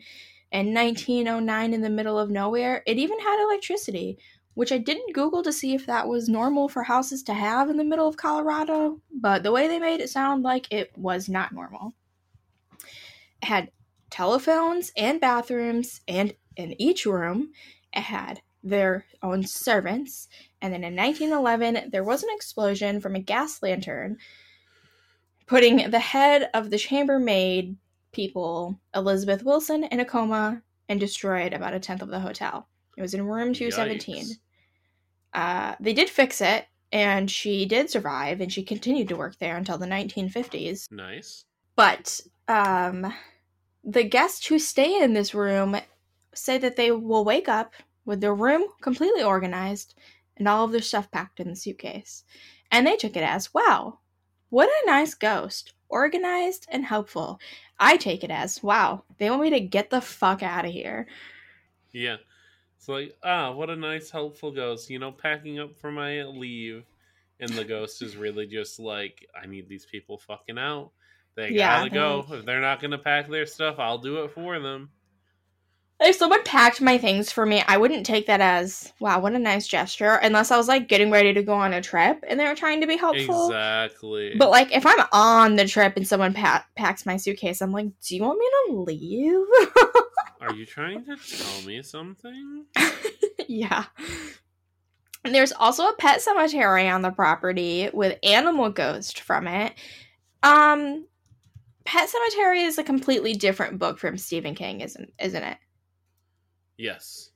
In 0.51 0.73
1909, 0.73 1.73
in 1.73 1.81
the 1.81 1.89
middle 1.89 2.19
of 2.19 2.29
nowhere, 2.29 2.83
it 2.85 2.97
even 2.97 3.19
had 3.19 3.41
electricity, 3.41 4.17
which 4.53 4.73
I 4.73 4.77
didn't 4.77 5.13
Google 5.13 5.41
to 5.43 5.53
see 5.53 5.73
if 5.73 5.85
that 5.85 6.09
was 6.09 6.27
normal 6.27 6.67
for 6.67 6.83
houses 6.83 7.23
to 7.23 7.33
have 7.33 7.69
in 7.69 7.77
the 7.77 7.85
middle 7.85 8.07
of 8.07 8.17
Colorado, 8.17 8.99
but 9.09 9.43
the 9.43 9.51
way 9.51 9.67
they 9.67 9.79
made 9.79 10.01
it 10.01 10.09
sound 10.09 10.43
like 10.43 10.67
it 10.71 10.91
was 10.97 11.29
not 11.29 11.53
normal. 11.53 11.93
It 13.41 13.45
had 13.45 13.71
telephones 14.09 14.91
and 14.97 15.21
bathrooms, 15.21 16.01
and 16.07 16.33
in 16.57 16.79
each 16.81 17.05
room, 17.05 17.53
it 17.93 18.01
had 18.01 18.41
their 18.61 19.05
own 19.23 19.43
servants. 19.43 20.27
And 20.61 20.73
then 20.73 20.83
in 20.83 20.95
1911, 20.95 21.89
there 21.91 22.03
was 22.03 22.23
an 22.23 22.29
explosion 22.31 23.01
from 23.01 23.15
a 23.15 23.19
gas 23.19 23.61
lantern, 23.63 24.17
putting 25.47 25.89
the 25.89 25.99
head 25.99 26.49
of 26.53 26.69
the 26.69 26.77
chambermaid 26.77 27.77
people, 28.11 28.79
Elizabeth 28.95 29.43
Wilson, 29.43 29.83
in 29.85 29.99
a 29.99 30.05
coma 30.05 30.61
and 30.87 30.99
destroyed 30.99 31.53
about 31.53 31.73
a 31.73 31.79
tenth 31.79 32.01
of 32.01 32.09
the 32.09 32.19
hotel. 32.19 32.67
It 32.97 33.01
was 33.01 33.13
in 33.13 33.25
room 33.25 33.53
217. 33.53 34.35
Uh, 35.33 35.75
they 35.79 35.93
did 35.93 36.09
fix 36.09 36.41
it, 36.41 36.65
and 36.91 37.31
she 37.31 37.65
did 37.65 37.89
survive, 37.89 38.41
and 38.41 38.51
she 38.51 38.63
continued 38.63 39.07
to 39.09 39.15
work 39.15 39.37
there 39.39 39.57
until 39.57 39.77
the 39.77 39.85
1950s. 39.87 40.91
Nice. 40.91 41.45
But 41.75 42.19
um, 42.47 43.13
the 43.83 44.03
guests 44.03 44.45
who 44.45 44.59
stay 44.59 45.01
in 45.01 45.13
this 45.13 45.33
room 45.33 45.77
say 46.33 46.57
that 46.57 46.75
they 46.75 46.91
will 46.91 47.25
wake 47.25 47.49
up 47.49 47.73
with 48.05 48.21
their 48.21 48.35
room 48.35 48.65
completely 48.81 49.23
organized 49.23 49.95
and 50.41 50.47
all 50.47 50.65
of 50.65 50.71
their 50.71 50.81
stuff 50.81 51.11
packed 51.11 51.39
in 51.39 51.49
the 51.49 51.55
suitcase. 51.55 52.23
And 52.71 52.87
they 52.87 52.95
took 52.95 53.15
it 53.15 53.21
as, 53.21 53.53
wow, 53.53 53.99
what 54.49 54.67
a 54.67 54.87
nice 54.87 55.13
ghost. 55.13 55.73
Organized 55.87 56.65
and 56.71 56.83
helpful. 56.83 57.39
I 57.79 57.95
take 57.95 58.23
it 58.23 58.31
as, 58.31 58.63
wow, 58.63 59.03
they 59.19 59.29
want 59.29 59.43
me 59.43 59.51
to 59.51 59.59
get 59.59 59.91
the 59.91 60.01
fuck 60.01 60.41
out 60.41 60.65
of 60.65 60.71
here. 60.71 61.05
Yeah. 61.91 62.15
It's 62.75 62.87
like, 62.87 63.15
ah, 63.21 63.51
what 63.51 63.69
a 63.69 63.75
nice, 63.75 64.09
helpful 64.09 64.51
ghost. 64.51 64.89
You 64.89 64.97
know, 64.97 65.11
packing 65.11 65.59
up 65.59 65.77
for 65.77 65.91
my 65.91 66.23
leave. 66.23 66.85
And 67.39 67.51
the 67.51 67.63
ghost 67.63 68.01
is 68.01 68.17
really 68.17 68.47
just 68.47 68.79
like, 68.79 69.23
I 69.39 69.45
need 69.45 69.69
these 69.69 69.85
people 69.85 70.17
fucking 70.17 70.57
out. 70.57 70.89
They 71.35 71.51
Yeah, 71.51 71.81
gotta 71.81 71.91
go. 71.91 72.25
If 72.31 72.45
they're 72.45 72.61
not 72.61 72.81
gonna 72.81 72.97
pack 72.97 73.29
their 73.29 73.45
stuff, 73.45 73.75
I'll 73.77 73.99
do 73.99 74.23
it 74.23 74.31
for 74.31 74.59
them. 74.59 74.89
If 76.03 76.15
someone 76.15 76.43
packed 76.43 76.81
my 76.81 76.97
things 76.97 77.31
for 77.31 77.45
me, 77.45 77.63
I 77.67 77.77
wouldn't 77.77 78.07
take 78.07 78.25
that 78.25 78.41
as, 78.41 78.91
wow, 78.99 79.19
what 79.19 79.33
a 79.33 79.39
nice 79.39 79.67
gesture, 79.67 80.15
unless 80.15 80.49
I 80.49 80.57
was 80.57 80.67
like 80.67 80.87
getting 80.87 81.11
ready 81.11 81.31
to 81.31 81.43
go 81.43 81.53
on 81.53 81.73
a 81.73 81.81
trip 81.81 82.23
and 82.27 82.39
they 82.39 82.47
were 82.47 82.55
trying 82.55 82.81
to 82.81 82.87
be 82.87 82.97
helpful. 82.97 83.45
Exactly. 83.47 84.33
But 84.35 84.49
like, 84.49 84.75
if 84.75 84.83
I'm 84.83 85.05
on 85.11 85.57
the 85.57 85.67
trip 85.67 85.95
and 85.97 86.07
someone 86.07 86.33
pa- 86.33 86.65
packs 86.75 87.05
my 87.05 87.17
suitcase, 87.17 87.61
I'm 87.61 87.71
like, 87.71 87.87
do 88.07 88.15
you 88.15 88.23
want 88.23 88.39
me 88.39 88.45
to 88.67 88.79
leave? 88.79 89.45
Are 90.41 90.55
you 90.55 90.65
trying 90.65 91.05
to 91.05 91.15
tell 91.15 91.67
me 91.67 91.83
something? 91.83 92.65
yeah. 93.47 93.85
And 95.23 95.35
there's 95.35 95.51
also 95.51 95.87
a 95.87 95.95
pet 95.97 96.19
cemetery 96.23 96.89
on 96.89 97.03
the 97.03 97.11
property 97.11 97.91
with 97.93 98.17
animal 98.23 98.71
ghost 98.71 99.19
from 99.19 99.47
it. 99.47 99.73
Um, 100.41 101.05
Pet 101.85 102.09
Sematary 102.09 102.65
is 102.65 102.77
a 102.77 102.83
completely 102.83 103.33
different 103.33 103.77
book 103.77 103.99
from 103.99 104.17
Stephen 104.17 104.55
King, 104.55 104.81
isn't 104.81 105.13
isn't 105.19 105.43
it? 105.43 105.57
Yes. 106.81 107.29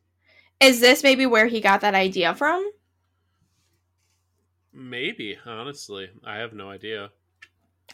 Is 0.59 0.79
this 0.79 1.03
maybe 1.03 1.27
where 1.27 1.45
he 1.45 1.61
got 1.61 1.81
that 1.81 1.93
idea 1.93 2.33
from? 2.33 2.67
Maybe, 4.73 5.37
honestly. 5.45 6.09
I 6.25 6.37
have 6.37 6.53
no 6.53 6.69
idea. 6.69 7.11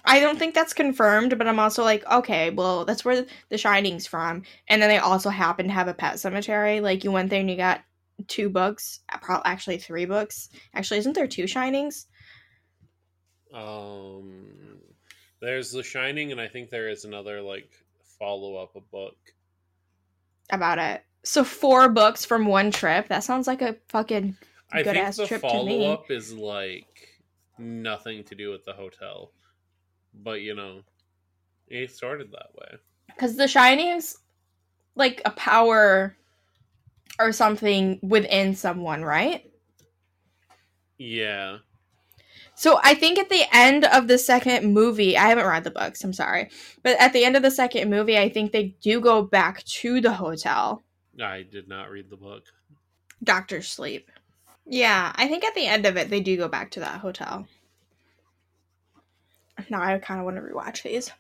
I 0.06 0.22
don't 0.22 0.40
think 0.40 0.56
that's 0.56 0.74
confirmed, 0.74 1.38
but 1.38 1.48
I'm 1.48 1.60
also 1.60 1.84
like, 1.84 2.10
okay, 2.10 2.52
well, 2.52 2.86
that's 2.86 3.04
where 3.04 3.26
The 3.50 3.58
Shining's 3.58 4.08
from, 4.08 4.44
and 4.70 4.82
then 4.82 4.90
they 4.90 4.98
also 4.98 5.30
happen 5.30 5.68
to 5.68 5.74
have 5.74 5.90
a 5.90 5.94
pet 5.94 6.20
cemetery. 6.20 6.80
Like 6.80 7.04
you 7.04 7.12
went 7.12 7.30
there 7.30 7.42
and 7.42 7.50
you 7.50 7.58
got 7.58 7.82
two 8.28 8.50
books, 8.50 9.02
pro- 9.22 9.42
actually 9.44 9.78
three 9.78 10.06
books. 10.06 10.48
Actually, 10.74 11.00
isn't 11.00 11.14
there 11.14 11.28
two 11.28 11.44
Shinings? 11.48 12.06
Um 13.54 14.80
there's 15.42 15.72
The 15.72 15.84
Shining 15.84 16.32
and 16.32 16.40
I 16.40 16.48
think 16.48 16.70
there 16.70 16.88
is 16.88 17.04
another 17.04 17.42
like 17.42 17.70
follow 18.18 18.56
up 18.56 18.78
a 18.78 18.80
book. 18.80 19.18
about 20.50 20.80
it. 20.80 21.04
So 21.24 21.44
four 21.44 21.90
books 21.90 22.26
from 22.26 22.46
one 22.46 22.72
trip. 22.72 23.08
That 23.10 23.24
sounds 23.24 23.48
like 23.48 23.62
a 23.62 23.76
fucking 23.90 24.38
I 24.72 24.84
good 24.84 24.98
ass 24.98 25.18
trip 25.18 25.30
to 25.30 25.36
me. 25.36 25.40
follow 25.42 25.94
up 25.94 26.10
is 26.10 26.34
like 26.34 27.22
nothing 27.58 28.24
to 28.26 28.36
do 28.36 28.52
with 28.52 28.66
the 28.66 28.74
hotel. 28.74 29.32
But 30.14 30.42
you 30.42 30.56
know, 30.56 30.82
it 31.68 31.92
started 31.92 32.32
that 32.32 32.50
way. 32.56 32.78
Because 33.08 33.36
The 33.36 33.48
Shining 33.48 33.90
is 33.90 34.18
like 34.96 35.22
a 35.26 35.32
power 35.32 36.16
or 37.20 37.32
something 37.32 38.00
within 38.02 38.56
someone, 38.56 39.04
right? 39.04 39.50
Yeah. 40.98 41.58
So 42.56 42.80
I 42.84 42.94
think 42.94 43.18
at 43.18 43.30
the 43.30 43.44
end 43.52 43.86
of 43.86 44.08
the 44.08 44.18
second 44.18 44.72
movie, 44.74 45.18
I 45.18 45.28
haven't 45.30 45.48
read 45.48 45.64
the 45.64 45.72
books, 45.72 46.04
I'm 46.04 46.14
sorry. 46.14 46.50
But 46.84 47.00
at 47.00 47.14
the 47.14 47.24
end 47.24 47.36
of 47.36 47.42
the 47.42 47.52
second 47.52 47.90
movie, 47.90 48.18
I 48.18 48.30
think 48.30 48.52
they 48.52 48.76
do 48.82 49.00
go 49.00 49.24
back 49.24 49.64
to 49.64 50.02
the 50.02 50.14
hotel. 50.14 50.84
I 51.22 51.44
did 51.44 51.68
not 51.68 51.90
read 51.90 52.10
the 52.10 52.18
book. 52.18 52.46
Doctor 53.24 53.62
Sleep. 53.62 54.10
Yeah, 54.66 55.12
I 55.16 55.28
think 55.28 55.44
at 55.44 55.56
the 55.56 55.68
end 55.68 55.86
of 55.86 55.98
it, 55.98 56.10
they 56.10 56.22
do 56.22 56.38
go 56.38 56.48
back 56.48 56.72
to 56.72 56.80
that 56.80 57.00
hotel. 57.00 57.48
Now 59.70 59.82
I 59.82 59.98
kind 60.00 60.20
of 60.20 60.26
want 60.26 60.38
to 60.38 60.42
rewatch 60.42 60.84
these. 60.84 61.12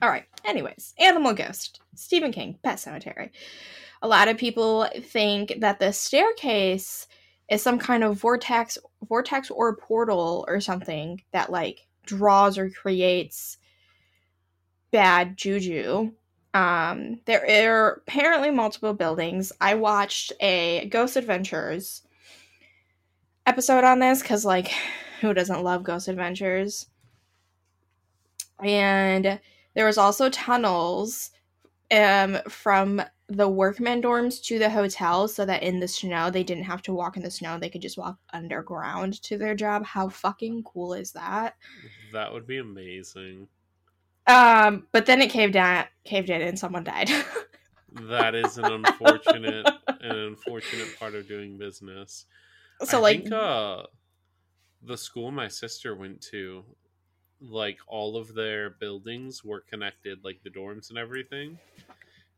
All 0.00 0.08
right. 0.08 0.24
Anyways, 0.44 0.94
Animal 0.98 1.32
Ghost, 1.32 1.80
Stephen 1.94 2.32
King, 2.32 2.58
Pet 2.62 2.78
Sematary. 2.78 3.30
A 4.02 4.08
lot 4.08 4.28
of 4.28 4.36
people 4.36 4.88
think 5.00 5.54
that 5.60 5.78
the 5.78 5.92
staircase 5.92 7.06
is 7.48 7.62
some 7.62 7.78
kind 7.78 8.02
of 8.02 8.18
vortex, 8.18 8.78
vortex 9.06 9.50
or 9.50 9.76
portal 9.76 10.44
or 10.48 10.60
something 10.60 11.22
that 11.32 11.50
like 11.50 11.86
draws 12.04 12.58
or 12.58 12.68
creates 12.68 13.58
bad 14.90 15.36
juju. 15.36 16.12
Um, 16.54 17.20
there 17.24 17.44
are 17.48 18.02
apparently 18.06 18.50
multiple 18.50 18.94
buildings. 18.94 19.52
I 19.60 19.74
watched 19.74 20.32
a 20.40 20.86
Ghost 20.90 21.16
Adventures 21.16 22.02
episode 23.46 23.84
on 23.84 23.98
this 24.00 24.22
because, 24.22 24.44
like, 24.44 24.72
who 25.20 25.32
doesn't 25.32 25.62
love 25.62 25.82
Ghost 25.82 26.08
Adventures? 26.08 26.86
And 28.62 29.40
there 29.74 29.86
was 29.86 29.98
also 29.98 30.28
tunnels 30.28 31.30
um, 31.90 32.38
from 32.48 33.02
the 33.28 33.48
workman 33.48 34.02
dorms 34.02 34.42
to 34.44 34.58
the 34.58 34.68
hotel 34.68 35.26
so 35.26 35.46
that 35.46 35.62
in 35.62 35.80
the 35.80 35.88
snow 35.88 36.30
they 36.30 36.42
didn't 36.44 36.64
have 36.64 36.82
to 36.82 36.92
walk 36.92 37.16
in 37.16 37.22
the 37.22 37.30
snow 37.30 37.58
they 37.58 37.70
could 37.70 37.80
just 37.80 37.96
walk 37.96 38.18
underground 38.32 39.22
to 39.22 39.38
their 39.38 39.54
job 39.54 39.84
how 39.86 40.06
fucking 40.08 40.62
cool 40.64 40.92
is 40.92 41.12
that 41.12 41.54
That 42.12 42.32
would 42.32 42.46
be 42.46 42.58
amazing. 42.58 43.48
Um 44.26 44.86
but 44.92 45.06
then 45.06 45.20
it 45.20 45.30
caved 45.30 45.54
down 45.54 45.84
caved 46.04 46.30
in 46.30 46.42
and 46.42 46.58
someone 46.58 46.84
died 46.84 47.10
That 47.94 48.34
is 48.34 48.56
an 48.58 48.64
unfortunate 48.64 49.66
an 49.86 50.16
unfortunate 50.16 50.98
part 50.98 51.14
of 51.14 51.28
doing 51.28 51.58
business. 51.58 52.26
so 52.84 52.98
I 52.98 53.00
like 53.00 53.22
think, 53.22 53.32
uh, 53.32 53.82
the 54.82 54.96
school 54.96 55.30
my 55.30 55.48
sister 55.48 55.94
went 55.94 56.20
to, 56.32 56.64
like 57.40 57.78
all 57.86 58.16
of 58.16 58.34
their 58.34 58.70
buildings 58.70 59.44
were 59.44 59.60
connected, 59.60 60.24
like 60.24 60.42
the 60.42 60.50
dorms 60.50 60.88
and 60.88 60.98
everything. 60.98 61.58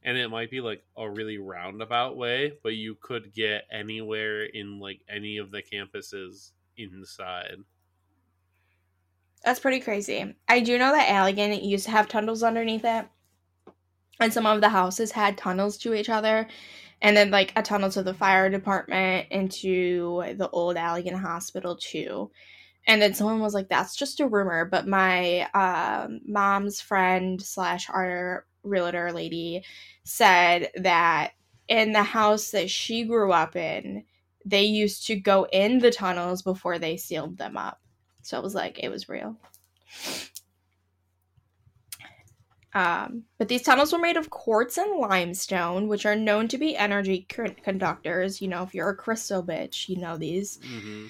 And 0.03 0.19
it 0.19 0.29
might 0.29 0.51
be 0.51 0.61
like 0.61 0.85
a 0.97 1.09
really 1.09 1.39
roundabout 1.39 2.17
way, 2.17 2.53
but 2.63 2.75
you 2.75 2.97
could 3.01 3.33
get 3.33 3.65
anywhere 3.71 4.45
in 4.45 4.79
like 4.79 5.01
any 5.09 5.39
of 5.39 5.51
the 5.51 5.63
campuses 5.63 6.51
inside. 6.77 7.57
That's 9.45 9.61
pretty 9.61 9.81
crazy. 9.81 10.35
I 10.49 10.61
do 10.61 10.79
know 10.79 10.93
that 10.93 11.09
Allegan 11.09 11.63
used 11.63 11.85
to 11.85 11.91
have 11.91 12.09
tunnels 12.09 12.43
underneath 12.43 12.85
it. 12.85 13.07
And 14.19 14.33
some 14.33 14.47
of 14.47 14.61
the 14.61 14.71
houses 14.71 15.11
had 15.11 15.37
tunnels 15.37 15.77
to 15.79 15.93
each 15.93 16.09
other. 16.09 16.49
And 17.03 17.17
then 17.17 17.31
like 17.31 17.53
a 17.55 17.63
tunnel 17.63 17.91
to 17.91 18.03
the 18.03 18.15
fire 18.15 18.49
department 18.49 19.27
into 19.31 20.23
the 20.37 20.49
old 20.51 20.77
Allegan 20.77 21.21
hospital 21.21 21.77
too. 21.77 22.31
And 22.87 23.03
then 23.03 23.13
someone 23.13 23.41
was 23.41 23.55
like, 23.55 23.69
that's 23.69 23.97
just 23.97 24.21
a 24.21 24.27
rumor. 24.27 24.65
But 24.65 24.87
my 24.87 25.49
um, 25.53 26.21
mom's 26.27 26.81
friend 26.81 27.41
slash 27.43 27.91
our 27.91 28.47
realtor 28.63 29.13
lady 29.13 29.63
said 30.05 30.71
that 30.77 31.33
in 31.69 31.93
the 31.93 32.03
house 32.03 32.51
that 32.53 32.71
she 32.71 33.05
grew 33.05 33.33
up 33.33 33.57
in, 33.57 34.05
they 34.47 34.65
used 34.65 35.07
to 35.07 35.17
go 35.17 35.47
in 35.53 35.79
the 35.79 35.91
tunnels 35.91 36.43
before 36.43 36.79
they 36.79 36.97
sealed 36.97 37.37
them 37.37 37.57
up. 37.57 37.81
So 38.25 38.39
it 38.39 38.43
was 38.43 38.55
like 38.55 38.79
it 38.83 38.89
was 38.89 39.09
real. 39.09 39.37
Um, 42.75 43.25
but 43.39 43.47
these 43.47 43.63
tunnels 43.63 43.93
were 43.93 44.01
made 44.01 44.17
of 44.17 44.31
quartz 44.31 44.79
and 44.79 44.99
limestone, 44.99 45.87
which 45.87 46.05
are 46.07 46.17
known 46.17 46.49
to 46.49 46.59
be 46.59 46.77
energy 46.77 47.25
con- 47.29 47.55
conductors. 47.63 48.43
You 48.43 48.49
know, 48.49 48.65
if 48.65 48.75
you're 48.75 48.89
a 48.89 48.97
crystal 48.97 49.45
bitch, 49.45 49.89
you 49.89 49.97
know 49.97 50.17
these. 50.17 50.59
hmm 50.63 51.07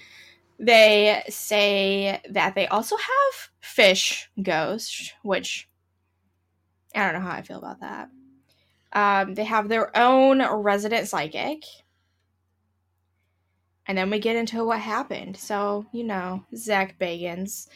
They 0.58 1.22
say 1.28 2.20
that 2.30 2.54
they 2.54 2.66
also 2.66 2.96
have 2.96 3.50
fish 3.60 4.30
ghosts, 4.42 5.12
which 5.22 5.68
I 6.94 7.04
don't 7.04 7.14
know 7.14 7.28
how 7.28 7.36
I 7.36 7.42
feel 7.42 7.58
about 7.58 7.80
that. 7.80 8.10
Um, 8.92 9.34
they 9.34 9.44
have 9.44 9.68
their 9.68 9.96
own 9.96 10.42
resident 10.62 11.08
psychic. 11.08 11.64
And 13.86 13.98
then 13.98 14.10
we 14.10 14.18
get 14.18 14.36
into 14.36 14.64
what 14.64 14.80
happened. 14.80 15.36
So, 15.36 15.86
you 15.92 16.04
know, 16.04 16.44
Zach 16.56 16.98
Bagans 16.98 17.68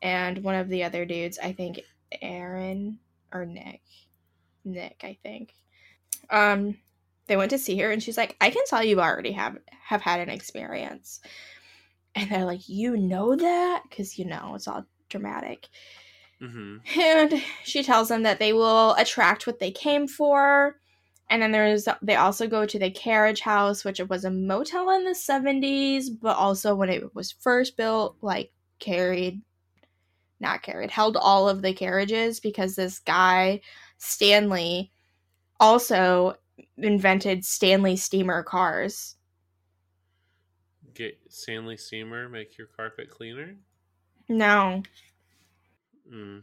and 0.00 0.44
one 0.44 0.54
of 0.54 0.68
the 0.68 0.84
other 0.84 1.04
dudes, 1.04 1.38
I 1.42 1.52
think 1.52 1.80
Aaron 2.22 2.98
or 3.32 3.44
Nick. 3.44 3.82
Nick, 4.64 5.00
I 5.02 5.18
think. 5.22 5.54
Um, 6.30 6.76
they 7.26 7.36
went 7.36 7.50
to 7.50 7.58
see 7.58 7.78
her 7.78 7.90
and 7.90 8.02
she's 8.02 8.16
like, 8.16 8.36
I 8.40 8.50
can 8.50 8.64
tell 8.66 8.84
you 8.84 9.00
already 9.00 9.32
have 9.32 9.58
have 9.84 10.02
had 10.02 10.20
an 10.20 10.28
experience. 10.28 11.20
And 12.14 12.30
they're 12.30 12.44
like, 12.44 12.68
You 12.68 12.96
know 12.96 13.34
that? 13.36 13.82
Because 13.88 14.18
you 14.18 14.24
know, 14.24 14.52
it's 14.54 14.68
all 14.68 14.84
dramatic. 15.08 15.68
Mm-hmm. 16.40 17.00
And 17.00 17.42
she 17.64 17.82
tells 17.82 18.08
them 18.08 18.22
that 18.24 18.38
they 18.38 18.52
will 18.52 18.94
attract 18.94 19.46
what 19.46 19.58
they 19.58 19.70
came 19.70 20.06
for. 20.06 20.76
And 21.28 21.42
then 21.42 21.50
there's 21.50 21.88
they 22.02 22.14
also 22.14 22.46
go 22.46 22.66
to 22.66 22.78
the 22.78 22.90
carriage 22.90 23.40
house, 23.40 23.84
which 23.84 23.98
it 23.98 24.08
was 24.08 24.24
a 24.24 24.30
motel 24.30 24.90
in 24.90 25.04
the 25.04 25.10
70s, 25.10 26.06
but 26.20 26.36
also 26.36 26.74
when 26.74 26.88
it 26.88 27.14
was 27.14 27.32
first 27.32 27.76
built, 27.76 28.16
like 28.22 28.52
carried 28.78 29.42
not 30.38 30.62
carried, 30.62 30.90
held 30.90 31.16
all 31.16 31.48
of 31.48 31.62
the 31.62 31.72
carriages 31.72 32.40
because 32.40 32.76
this 32.76 32.98
guy, 32.98 33.60
Stanley, 33.98 34.92
also 35.58 36.36
invented 36.76 37.44
Stanley 37.44 37.96
steamer 37.96 38.42
cars. 38.42 39.16
Get 40.94 41.18
Stanley 41.28 41.76
steamer 41.76 42.28
make 42.28 42.58
your 42.58 42.66
carpet 42.66 43.10
cleaner? 43.10 43.56
No. 44.28 44.82
Mm. 46.12 46.42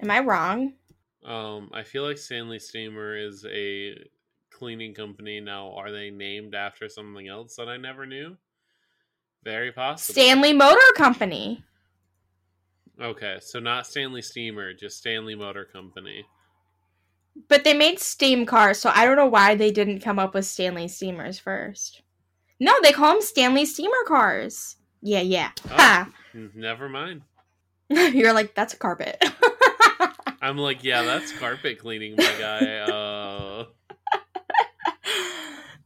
Am 0.00 0.10
I 0.10 0.20
wrong? 0.20 0.74
Um, 1.24 1.70
I 1.72 1.82
feel 1.82 2.02
like 2.02 2.18
Stanley 2.18 2.58
Steamer 2.58 3.14
is 3.14 3.44
a 3.44 3.94
cleaning 4.60 4.94
company 4.94 5.40
now. 5.40 5.72
Are 5.72 5.90
they 5.90 6.10
named 6.10 6.54
after 6.54 6.88
something 6.88 7.26
else 7.26 7.56
that 7.56 7.68
I 7.68 7.78
never 7.78 8.06
knew? 8.06 8.36
Very 9.42 9.72
possible. 9.72 10.12
Stanley 10.12 10.52
Motor 10.52 10.92
Company. 10.96 11.64
Okay, 13.00 13.38
so 13.40 13.58
not 13.58 13.86
Stanley 13.86 14.20
Steamer, 14.20 14.74
just 14.74 14.98
Stanley 14.98 15.34
Motor 15.34 15.64
Company. 15.64 16.26
But 17.48 17.64
they 17.64 17.72
made 17.72 17.98
steam 17.98 18.44
cars, 18.44 18.78
so 18.78 18.92
I 18.94 19.06
don't 19.06 19.16
know 19.16 19.26
why 19.26 19.54
they 19.54 19.70
didn't 19.70 20.00
come 20.00 20.18
up 20.18 20.34
with 20.34 20.44
Stanley 20.44 20.88
steamers 20.88 21.38
first. 21.38 22.02
No, 22.60 22.74
they 22.82 22.92
call 22.92 23.14
them 23.14 23.22
Stanley 23.22 23.64
steamer 23.64 24.04
cars. 24.06 24.76
Yeah, 25.00 25.22
yeah. 25.22 25.52
Oh. 25.70 25.74
Ha! 25.74 26.08
Never 26.54 26.90
mind. 26.90 27.22
You're 27.88 28.34
like, 28.34 28.54
that's 28.54 28.74
a 28.74 28.76
carpet. 28.76 29.24
I'm 30.42 30.58
like, 30.58 30.84
yeah, 30.84 31.02
that's 31.02 31.32
carpet 31.32 31.78
cleaning, 31.78 32.16
my 32.16 32.34
guy. 32.38 32.76
Uh, 32.78 33.64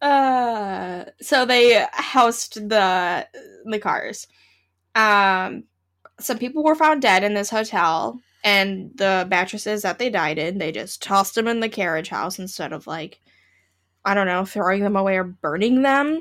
uh, 0.05 1.07
so 1.21 1.47
they 1.47 1.87
housed 1.93 2.69
the 2.69 3.27
the 3.65 3.79
cars. 3.79 4.27
Um, 4.95 5.65
some 6.21 6.39
people 6.39 6.63
were 6.63 6.75
found 6.75 7.03
dead 7.03 7.25
in 7.25 7.35
this 7.35 7.49
hotel, 7.51 8.21
and 8.45 8.91
the 8.97 9.27
mattresses 9.31 9.83
that 9.83 9.99
they 9.99 10.11
died 10.11 10.39
in, 10.39 10.59
they 10.59 10.73
just 10.73 11.03
tossed 11.03 11.35
them 11.37 11.49
in 11.49 11.61
the 11.61 11.71
carriage 11.71 12.11
house 12.11 12.39
instead 12.39 12.73
of 12.75 12.87
like, 12.87 13.21
I 14.05 14.13
don't 14.15 14.27
know, 14.27 14.45
throwing 14.45 14.83
them 14.83 14.97
away 14.97 15.17
or 15.17 15.25
burning 15.25 15.83
them. 15.83 16.21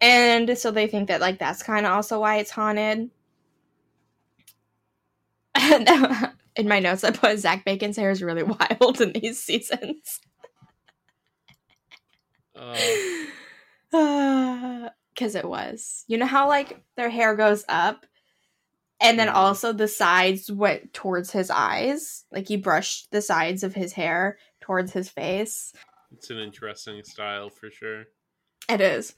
And 0.00 0.58
so 0.58 0.72
they 0.72 0.88
think 0.88 1.08
that 1.08 1.20
like 1.20 1.38
that's 1.38 1.62
kind 1.62 1.86
of 1.86 1.92
also 1.92 2.20
why 2.20 2.38
it's 2.38 2.50
haunted. 2.50 3.10
in 6.56 6.68
my 6.68 6.80
notes, 6.80 7.04
I 7.04 7.12
put 7.12 7.38
Zach 7.38 7.64
Bagans' 7.64 7.96
hair 7.96 8.10
is 8.10 8.22
really 8.22 8.42
wild 8.80 9.00
in 9.00 9.12
these 9.12 9.40
seasons. 9.40 10.20
Uh, 12.58 12.76
Because 15.14 15.34
it 15.34 15.48
was. 15.48 16.04
You 16.06 16.18
know 16.18 16.26
how, 16.26 16.46
like, 16.48 16.80
their 16.96 17.10
hair 17.10 17.34
goes 17.34 17.64
up 17.68 18.06
and 19.00 19.18
then 19.18 19.28
Mhm. 19.28 19.34
also 19.34 19.72
the 19.72 19.88
sides 19.88 20.50
went 20.50 20.92
towards 20.92 21.32
his 21.32 21.50
eyes? 21.50 22.24
Like, 22.30 22.46
he 22.48 22.56
brushed 22.56 23.10
the 23.10 23.20
sides 23.22 23.64
of 23.64 23.74
his 23.74 23.92
hair 23.94 24.38
towards 24.60 24.92
his 24.92 25.08
face. 25.08 25.72
it's 26.12 26.30
an 26.30 26.38
interesting 26.38 27.02
style 27.04 27.50
for 27.50 27.70
sure. 27.70 28.04
It 28.68 28.80
is. 28.80 29.14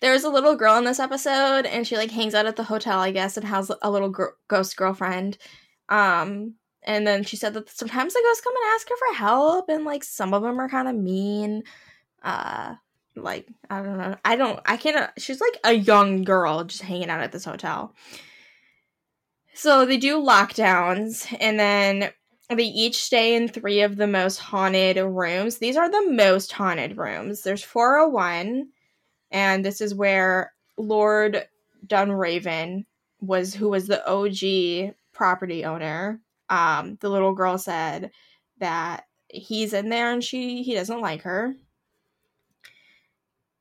There's 0.00 0.22
a 0.24 0.30
little 0.30 0.54
girl 0.54 0.76
in 0.76 0.84
this 0.84 1.00
episode, 1.00 1.66
and 1.66 1.84
she 1.86 1.96
like 1.96 2.10
hangs 2.12 2.34
out 2.34 2.46
at 2.46 2.54
the 2.56 2.62
hotel, 2.64 3.00
I 3.00 3.10
guess, 3.10 3.36
and 3.36 3.44
has 3.46 3.72
a 3.82 3.90
little 3.90 4.08
gr- 4.10 4.36
ghost 4.48 4.76
girlfriend. 4.76 5.36
Um, 5.88 6.54
and 6.84 7.04
then 7.06 7.24
she 7.24 7.36
said 7.36 7.54
that 7.54 7.68
sometimes 7.70 8.14
the 8.14 8.20
ghosts 8.24 8.42
come 8.44 8.54
and 8.54 8.74
ask 8.74 8.88
her 8.88 8.94
for 8.96 9.14
help, 9.18 9.68
and 9.68 9.84
like 9.84 10.04
some 10.04 10.32
of 10.34 10.42
them 10.42 10.60
are 10.60 10.68
kind 10.68 10.86
of 10.88 10.94
mean. 10.94 11.64
Uh, 12.22 12.74
like 13.16 13.48
I 13.68 13.82
don't 13.82 13.98
know, 13.98 14.16
I 14.24 14.36
don't, 14.36 14.60
I 14.64 14.76
can't. 14.76 15.10
She's 15.18 15.40
like 15.40 15.58
a 15.64 15.72
young 15.72 16.24
girl 16.24 16.64
just 16.64 16.82
hanging 16.82 17.10
out 17.10 17.20
at 17.20 17.32
this 17.32 17.44
hotel. 17.44 17.94
So 19.54 19.84
they 19.84 19.96
do 19.96 20.20
lockdowns, 20.20 21.34
and 21.40 21.58
then 21.58 22.10
they 22.48 22.64
each 22.64 23.02
stay 23.02 23.34
in 23.34 23.48
three 23.48 23.80
of 23.82 23.96
the 23.96 24.06
most 24.06 24.38
haunted 24.38 24.96
rooms. 24.98 25.58
These 25.58 25.76
are 25.76 25.90
the 25.90 26.10
most 26.10 26.52
haunted 26.52 26.96
rooms. 26.96 27.42
There's 27.42 27.64
401, 27.64 28.68
and 29.30 29.64
this 29.64 29.80
is 29.80 29.94
where 29.94 30.52
Lord 30.76 31.46
Dunraven 31.86 32.86
was, 33.20 33.54
who 33.54 33.68
was 33.68 33.86
the 33.86 34.06
OG 34.08 34.94
property 35.12 35.64
owner. 35.64 36.20
Um, 36.48 36.96
the 37.00 37.10
little 37.10 37.34
girl 37.34 37.58
said 37.58 38.12
that 38.60 39.04
he's 39.28 39.72
in 39.74 39.88
there 39.88 40.12
and 40.12 40.24
she 40.24 40.62
he 40.62 40.74
doesn't 40.74 41.00
like 41.00 41.22
her. 41.22 41.54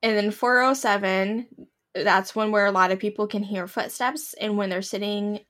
And 0.08 0.16
then 0.16 0.32
407, 0.32 1.48
that's 1.94 2.34
when 2.34 2.52
where 2.52 2.66
a 2.66 2.72
lot 2.72 2.92
of 2.92 3.00
people 3.00 3.28
can 3.28 3.44
hear 3.44 3.68
footsteps 3.68 4.34
and 4.40 4.56
when 4.56 4.70
they're 4.70 4.82
sitting 4.82 5.42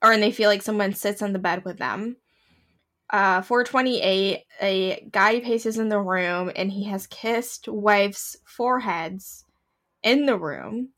or 0.00 0.12
and 0.12 0.22
they 0.22 0.30
feel 0.30 0.48
like 0.48 0.62
someone 0.62 0.92
sits 0.92 1.22
on 1.22 1.32
the 1.32 1.40
bed 1.40 1.64
with 1.64 1.78
them. 1.78 2.16
Uh, 3.10 3.42
428, 3.42 4.44
a 4.62 5.08
guy 5.10 5.40
paces 5.40 5.78
in 5.78 5.88
the 5.88 5.98
room 5.98 6.52
and 6.54 6.70
he 6.70 6.84
has 6.84 7.08
kissed 7.08 7.66
wife's 7.66 8.36
foreheads 8.44 9.44
in 10.04 10.26
the 10.26 10.38
room. 10.38 10.90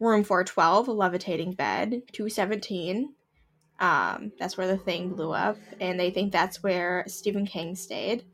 Room 0.00 0.24
412, 0.24 0.88
a 0.88 0.92
levitating 0.92 1.52
bed. 1.52 2.00
217, 2.12 3.12
um, 3.78 4.32
that's 4.38 4.56
where 4.56 4.68
the 4.68 4.78
thing 4.78 5.10
blew 5.10 5.32
up, 5.32 5.58
and 5.82 6.00
they 6.00 6.10
think 6.10 6.32
that's 6.32 6.62
where 6.62 7.04
Stephen 7.08 7.44
King 7.44 7.74
stayed. 7.76 8.24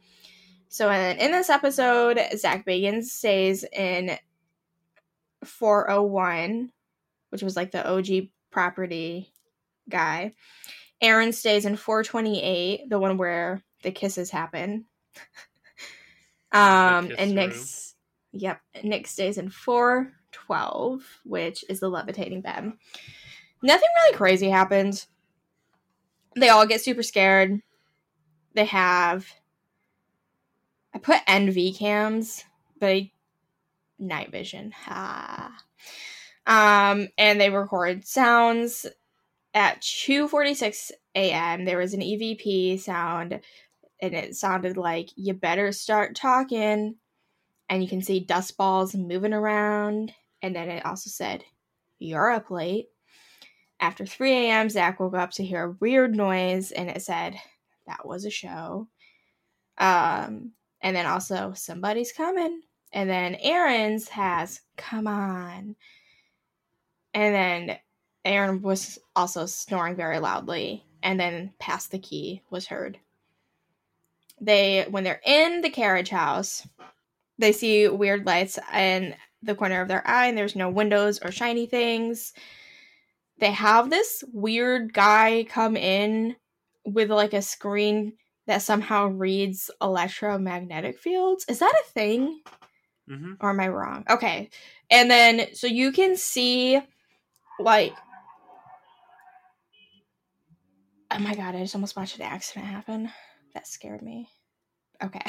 So 0.68 0.90
in, 0.90 1.16
in 1.18 1.32
this 1.32 1.50
episode, 1.50 2.20
Zach 2.36 2.66
Bagans 2.66 3.04
stays 3.04 3.64
in 3.64 4.18
401, 5.44 6.70
which 7.30 7.42
was 7.42 7.56
like 7.56 7.70
the 7.70 7.88
OG 7.88 8.28
property 8.50 9.32
guy. 9.88 10.34
Aaron 11.00 11.32
stays 11.32 11.64
in 11.64 11.76
428, 11.76 12.88
the 12.88 12.98
one 12.98 13.16
where 13.16 13.62
the 13.82 13.92
kisses 13.92 14.30
happen. 14.30 14.84
um, 16.52 17.08
kiss 17.08 17.16
and 17.18 17.30
room. 17.30 17.34
Nick's, 17.36 17.94
yep, 18.32 18.60
Nick 18.82 19.06
stays 19.06 19.38
in 19.38 19.48
412, 19.48 21.02
which 21.24 21.64
is 21.68 21.80
the 21.80 21.88
levitating 21.88 22.42
bed. 22.42 22.72
Nothing 23.62 23.88
really 23.96 24.16
crazy 24.16 24.50
happens. 24.50 25.06
They 26.36 26.48
all 26.48 26.66
get 26.66 26.80
super 26.80 27.02
scared. 27.02 27.60
They 28.54 28.66
have, 28.66 29.26
I 30.94 30.98
put 30.98 31.24
NV 31.26 31.76
cams, 31.78 32.44
but 32.80 32.88
I- 32.90 33.12
night 33.98 34.30
vision. 34.30 34.72
Ha. 34.72 35.56
Um, 36.46 37.08
and 37.18 37.40
they 37.40 37.50
record 37.50 38.06
sounds 38.06 38.86
at 39.54 39.80
2:46 39.82 40.92
a.m. 41.14 41.64
There 41.64 41.78
was 41.78 41.94
an 41.94 42.00
EVP 42.00 42.78
sound, 42.80 43.40
and 44.00 44.14
it 44.14 44.36
sounded 44.36 44.76
like 44.76 45.10
"You 45.16 45.34
better 45.34 45.72
start 45.72 46.16
talking," 46.16 46.96
and 47.68 47.82
you 47.82 47.88
can 47.88 48.02
see 48.02 48.20
dust 48.20 48.56
balls 48.56 48.94
moving 48.94 49.32
around. 49.34 50.14
And 50.42 50.54
then 50.56 50.70
it 50.70 50.86
also 50.86 51.10
said, 51.10 51.44
"You're 51.98 52.30
up 52.30 52.50
late." 52.50 52.88
After 53.80 54.06
3 54.06 54.32
a.m., 54.32 54.70
Zach 54.70 54.98
woke 55.00 55.14
up 55.14 55.30
to 55.32 55.44
hear 55.44 55.64
a 55.64 55.76
weird 55.80 56.14
noise, 56.16 56.72
and 56.72 56.88
it 56.90 57.02
said, 57.02 57.36
"That 57.86 58.06
was 58.06 58.24
a 58.24 58.30
show." 58.30 58.88
Um, 59.78 60.52
and 60.80 60.94
then 60.94 61.06
also 61.06 61.52
somebody's 61.54 62.12
coming. 62.12 62.62
And 62.92 63.08
then 63.10 63.36
Aaron's 63.36 64.08
has 64.08 64.60
come 64.76 65.06
on. 65.06 65.76
And 67.14 67.34
then 67.34 67.78
Aaron 68.24 68.62
was 68.62 68.98
also 69.14 69.46
snoring 69.46 69.96
very 69.96 70.18
loudly. 70.18 70.84
And 71.02 71.18
then 71.18 71.52
pass 71.58 71.86
the 71.86 71.98
key 71.98 72.42
was 72.50 72.66
heard. 72.66 72.98
They 74.40 74.86
when 74.88 75.04
they're 75.04 75.20
in 75.24 75.60
the 75.60 75.70
carriage 75.70 76.10
house, 76.10 76.66
they 77.38 77.52
see 77.52 77.88
weird 77.88 78.26
lights 78.26 78.58
in 78.74 79.14
the 79.42 79.54
corner 79.54 79.80
of 79.80 79.88
their 79.88 80.06
eye, 80.06 80.26
and 80.26 80.36
there's 80.36 80.56
no 80.56 80.68
windows 80.68 81.20
or 81.22 81.30
shiny 81.30 81.66
things. 81.66 82.32
they 83.38 83.52
have 83.52 83.90
this 83.90 84.24
weird 84.32 84.92
guy 84.92 85.46
come 85.48 85.76
in 85.76 86.36
with 86.84 87.10
like 87.10 87.34
a 87.34 87.42
screen 87.42 88.14
that 88.48 88.62
somehow 88.62 89.06
reads 89.06 89.70
electromagnetic 89.80 90.98
fields. 90.98 91.44
Is 91.48 91.60
that 91.60 91.72
a 91.84 91.88
thing? 91.90 92.40
Mm-hmm. 93.08 93.34
Or 93.40 93.50
am 93.50 93.60
I 93.60 93.68
wrong? 93.68 94.04
Okay. 94.10 94.50
And 94.90 95.10
then 95.10 95.54
so 95.54 95.66
you 95.66 95.92
can 95.92 96.16
see 96.16 96.80
like 97.60 97.94
Oh 101.10 101.18
my 101.20 101.34
god, 101.34 101.54
I 101.54 101.60
just 101.60 101.74
almost 101.74 101.96
watched 101.96 102.16
an 102.16 102.22
accident 102.22 102.66
happen. 102.66 103.10
That 103.54 103.66
scared 103.66 104.02
me. 104.02 104.28
Okay. 105.02 105.22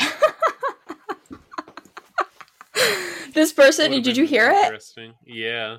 this 3.34 3.54
person, 3.54 3.92
did 4.02 4.18
you 4.18 4.26
hear 4.26 4.50
it? 4.50 4.66
Interesting. 4.66 5.14
Yeah. 5.26 5.78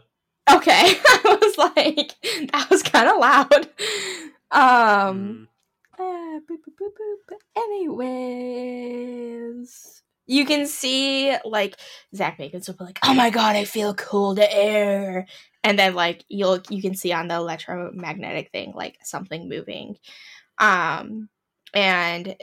Okay. 0.50 0.72
I 1.04 1.38
was 1.40 1.58
like, 1.58 2.14
that 2.52 2.68
was 2.70 2.82
kind 2.82 3.08
of 3.08 3.18
loud. 3.18 3.68
Um, 4.52 5.46
Mm. 5.46 5.46
Boop, 6.30 6.58
boop, 6.62 6.74
boop, 6.80 6.94
boop. 7.28 7.38
Anyways, 7.56 9.10
you 10.26 10.44
can 10.44 10.66
see 10.66 11.36
like 11.44 11.76
Zach 12.14 12.38
Bagans 12.38 12.68
will 12.68 12.76
be 12.76 12.84
like, 12.84 13.00
"Oh 13.02 13.14
my 13.14 13.30
god, 13.30 13.56
I 13.56 13.64
feel 13.64 13.94
cold 13.94 14.38
air," 14.38 15.26
and 15.64 15.76
then 15.76 15.94
like 15.94 16.24
you'll 16.28 16.60
you 16.68 16.80
can 16.82 16.94
see 16.94 17.12
on 17.12 17.26
the 17.26 17.34
electromagnetic 17.34 18.52
thing 18.52 18.72
like 18.76 18.98
something 19.02 19.48
moving. 19.48 19.96
Um, 20.58 21.28
and 21.74 22.36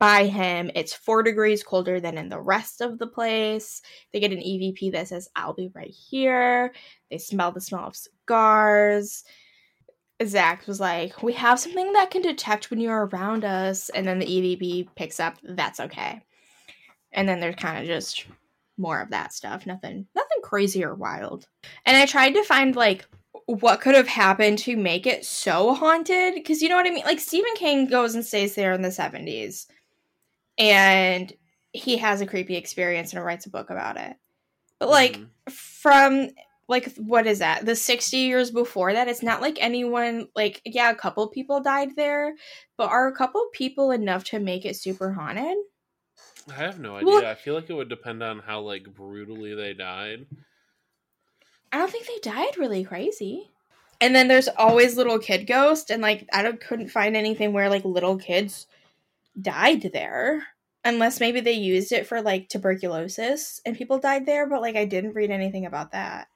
by 0.00 0.26
him, 0.26 0.70
it's 0.74 0.94
four 0.94 1.22
degrees 1.22 1.62
colder 1.62 2.00
than 2.00 2.18
in 2.18 2.28
the 2.28 2.40
rest 2.40 2.80
of 2.80 2.98
the 2.98 3.06
place. 3.06 3.82
They 4.12 4.18
get 4.20 4.32
an 4.32 4.38
EVP 4.40 4.90
that 4.92 5.06
says, 5.08 5.28
"I'll 5.36 5.54
be 5.54 5.70
right 5.74 5.90
here." 5.90 6.74
They 7.10 7.18
smell 7.18 7.52
the 7.52 7.60
smell 7.60 7.86
of 7.86 7.96
cigars. 7.96 9.22
Zach 10.28 10.66
was 10.66 10.80
like, 10.80 11.22
We 11.22 11.32
have 11.34 11.58
something 11.60 11.92
that 11.92 12.10
can 12.10 12.22
detect 12.22 12.70
when 12.70 12.80
you're 12.80 13.06
around 13.06 13.44
us. 13.44 13.88
And 13.90 14.06
then 14.06 14.18
the 14.18 14.26
EVP 14.26 14.88
picks 14.94 15.20
up, 15.20 15.36
That's 15.42 15.80
okay. 15.80 16.22
And 17.12 17.28
then 17.28 17.40
there's 17.40 17.56
kind 17.56 17.78
of 17.78 17.86
just 17.86 18.26
more 18.78 19.00
of 19.00 19.10
that 19.10 19.32
stuff. 19.32 19.66
Nothing, 19.66 20.06
nothing 20.14 20.38
crazy 20.42 20.84
or 20.84 20.94
wild. 20.94 21.46
And 21.84 21.96
I 21.96 22.06
tried 22.06 22.32
to 22.32 22.44
find 22.44 22.74
like 22.74 23.06
what 23.46 23.80
could 23.80 23.94
have 23.94 24.08
happened 24.08 24.58
to 24.60 24.76
make 24.76 25.06
it 25.06 25.24
so 25.24 25.74
haunted. 25.74 26.34
Because 26.34 26.62
you 26.62 26.68
know 26.68 26.76
what 26.76 26.86
I 26.86 26.90
mean? 26.90 27.04
Like 27.04 27.20
Stephen 27.20 27.54
King 27.56 27.86
goes 27.86 28.14
and 28.14 28.24
stays 28.24 28.54
there 28.54 28.72
in 28.72 28.82
the 28.82 28.88
70s. 28.88 29.66
And 30.58 31.32
he 31.72 31.96
has 31.98 32.20
a 32.20 32.26
creepy 32.26 32.56
experience 32.56 33.12
and 33.12 33.24
writes 33.24 33.46
a 33.46 33.50
book 33.50 33.70
about 33.70 33.96
it. 33.96 34.14
But 34.78 34.88
like, 34.90 35.18
Mhm. 35.18 35.28
from 35.50 36.28
like 36.72 36.92
what 36.96 37.26
is 37.28 37.38
that 37.38 37.64
the 37.64 37.76
60 37.76 38.16
years 38.16 38.50
before 38.50 38.92
that 38.92 39.06
it's 39.06 39.22
not 39.22 39.40
like 39.40 39.58
anyone 39.60 40.26
like 40.34 40.60
yeah 40.64 40.90
a 40.90 40.94
couple 40.94 41.28
people 41.28 41.60
died 41.60 41.94
there 41.94 42.34
but 42.76 42.88
are 42.90 43.06
a 43.06 43.14
couple 43.14 43.46
people 43.52 43.92
enough 43.92 44.24
to 44.24 44.40
make 44.40 44.64
it 44.64 44.74
super 44.74 45.12
haunted 45.12 45.56
I 46.50 46.54
have 46.54 46.80
no 46.80 46.96
idea. 46.96 47.06
Well- 47.06 47.24
I 47.24 47.36
feel 47.36 47.54
like 47.54 47.70
it 47.70 47.74
would 47.74 47.88
depend 47.88 48.20
on 48.20 48.40
how 48.40 48.62
like 48.62 48.82
brutally 48.92 49.54
they 49.54 49.74
died. 49.74 50.26
i 51.70 51.78
don't 51.78 51.90
think 51.90 52.06
they 52.06 52.18
died 52.30 52.56
really 52.58 52.82
crazy 52.82 53.50
and 54.00 54.16
then 54.16 54.26
there's 54.26 54.48
always 54.48 54.96
little 54.96 55.18
kid 55.20 55.46
ghost 55.46 55.90
and 55.90 56.02
like 56.02 56.26
i 56.32 56.42
don't 56.42 56.60
couldn't 56.60 56.88
find 56.88 57.16
anything 57.16 57.52
where 57.52 57.68
like 57.70 57.84
little 57.84 58.16
kids 58.16 58.66
died 59.40 59.88
there 59.92 60.42
unless 60.84 61.20
maybe 61.20 61.40
they 61.40 61.52
used 61.52 61.92
it 61.92 62.06
for 62.06 62.20
like 62.20 62.48
tuberculosis 62.48 63.60
and 63.64 63.76
people 63.76 63.98
died 63.98 64.26
there 64.26 64.48
but 64.48 64.60
like 64.60 64.74
i 64.76 64.84
didn't 64.84 65.14
read 65.14 65.30
anything 65.30 65.64
about 65.66 65.92
that 65.92 66.26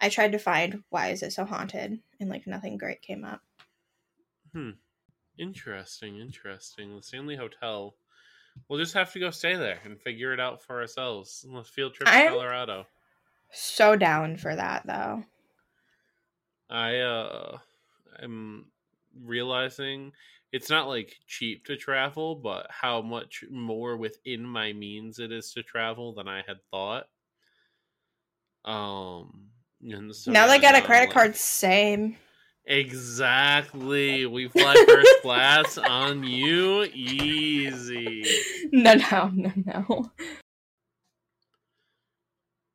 i 0.00 0.08
tried 0.08 0.32
to 0.32 0.38
find 0.38 0.82
why 0.90 1.08
is 1.08 1.22
it 1.22 1.32
so 1.32 1.44
haunted 1.44 1.98
and 2.20 2.28
like 2.30 2.46
nothing 2.46 2.76
great 2.78 3.02
came 3.02 3.24
up 3.24 3.40
Hmm. 4.52 4.70
Interesting, 5.38 6.18
interesting. 6.18 6.96
The 6.96 7.02
Stanley 7.02 7.36
Hotel. 7.36 7.94
We'll 8.68 8.78
just 8.78 8.94
have 8.94 9.12
to 9.12 9.18
go 9.20 9.30
stay 9.30 9.54
there 9.54 9.80
and 9.84 10.00
figure 10.00 10.32
it 10.32 10.40
out 10.40 10.62
for 10.62 10.80
ourselves. 10.80 11.44
Let's 11.46 11.68
field 11.68 11.92
trip 11.92 12.06
to 12.06 12.14
I'm- 12.14 12.32
Colorado. 12.32 12.86
so 13.52 13.96
down 13.96 14.38
for 14.38 14.56
that 14.56 14.86
though 14.86 15.24
I 16.70 17.00
uh 17.00 17.58
am 18.22 18.70
realizing 19.22 20.12
it's 20.52 20.70
not 20.70 20.88
like 20.88 21.16
cheap 21.26 21.66
to 21.66 21.76
travel, 21.76 22.34
but 22.36 22.66
how 22.70 23.02
much 23.02 23.44
more 23.50 23.96
within 23.98 24.42
my 24.42 24.72
means 24.72 25.18
it 25.18 25.32
is 25.32 25.52
to 25.52 25.62
travel 25.62 26.14
than 26.14 26.28
I 26.28 26.42
had 26.46 26.64
thought. 26.70 27.08
Um 28.64 29.50
now 30.26 30.46
they 30.46 30.58
got 30.58 30.74
a 30.74 30.82
credit 30.82 31.06
like- 31.06 31.14
card, 31.14 31.36
same. 31.36 32.16
Exactly. 32.66 34.26
We 34.36 34.48
fly 34.48 34.74
first 34.88 35.22
class 35.22 35.78
on 35.78 36.24
you 36.24 36.82
easy. 36.92 38.24
No, 38.72 38.94
no, 38.94 39.30
no, 39.32 39.52
no. 39.64 40.10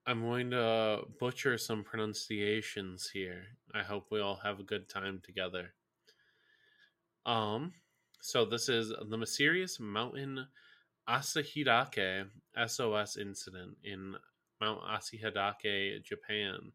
I'm 0.07 0.21
going 0.21 0.51
to 0.51 1.01
butcher 1.19 1.57
some 1.57 1.83
pronunciations 1.83 3.09
here. 3.13 3.43
I 3.73 3.83
hope 3.83 4.07
we 4.09 4.21
all 4.21 4.39
have 4.43 4.59
a 4.61 4.63
good 4.63 4.87
time 4.87 5.21
together. 5.23 5.73
Um, 7.25 7.73
so 8.21 8.45
this 8.45 8.69
is 8.69 8.93
the 9.09 9.17
mysterious 9.17 9.79
mountain 9.81 10.47
Asahidake 11.09 12.27
SOS 12.67 13.17
incident 13.17 13.75
in 13.83 14.15
Mount 14.61 14.81
Asahidake, 14.83 16.03
Japan. 16.03 16.71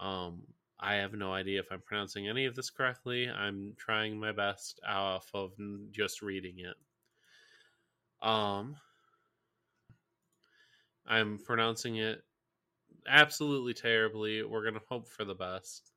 Um, 0.00 0.42
I 0.80 0.94
have 0.94 1.12
no 1.12 1.32
idea 1.32 1.60
if 1.60 1.72
I'm 1.72 1.80
pronouncing 1.80 2.28
any 2.28 2.44
of 2.46 2.54
this 2.54 2.70
correctly. 2.70 3.28
I'm 3.28 3.74
trying 3.76 4.18
my 4.18 4.32
best 4.32 4.80
off 4.86 5.28
of 5.34 5.52
just 5.90 6.22
reading 6.22 6.60
it. 6.60 6.76
Um, 8.26 8.76
I'm 11.06 11.38
pronouncing 11.38 11.96
it 11.96 12.22
absolutely 13.08 13.74
terribly. 13.74 14.42
We're 14.42 14.62
going 14.62 14.74
to 14.74 14.80
hope 14.88 15.08
for 15.08 15.24
the 15.24 15.34
best. 15.34 15.92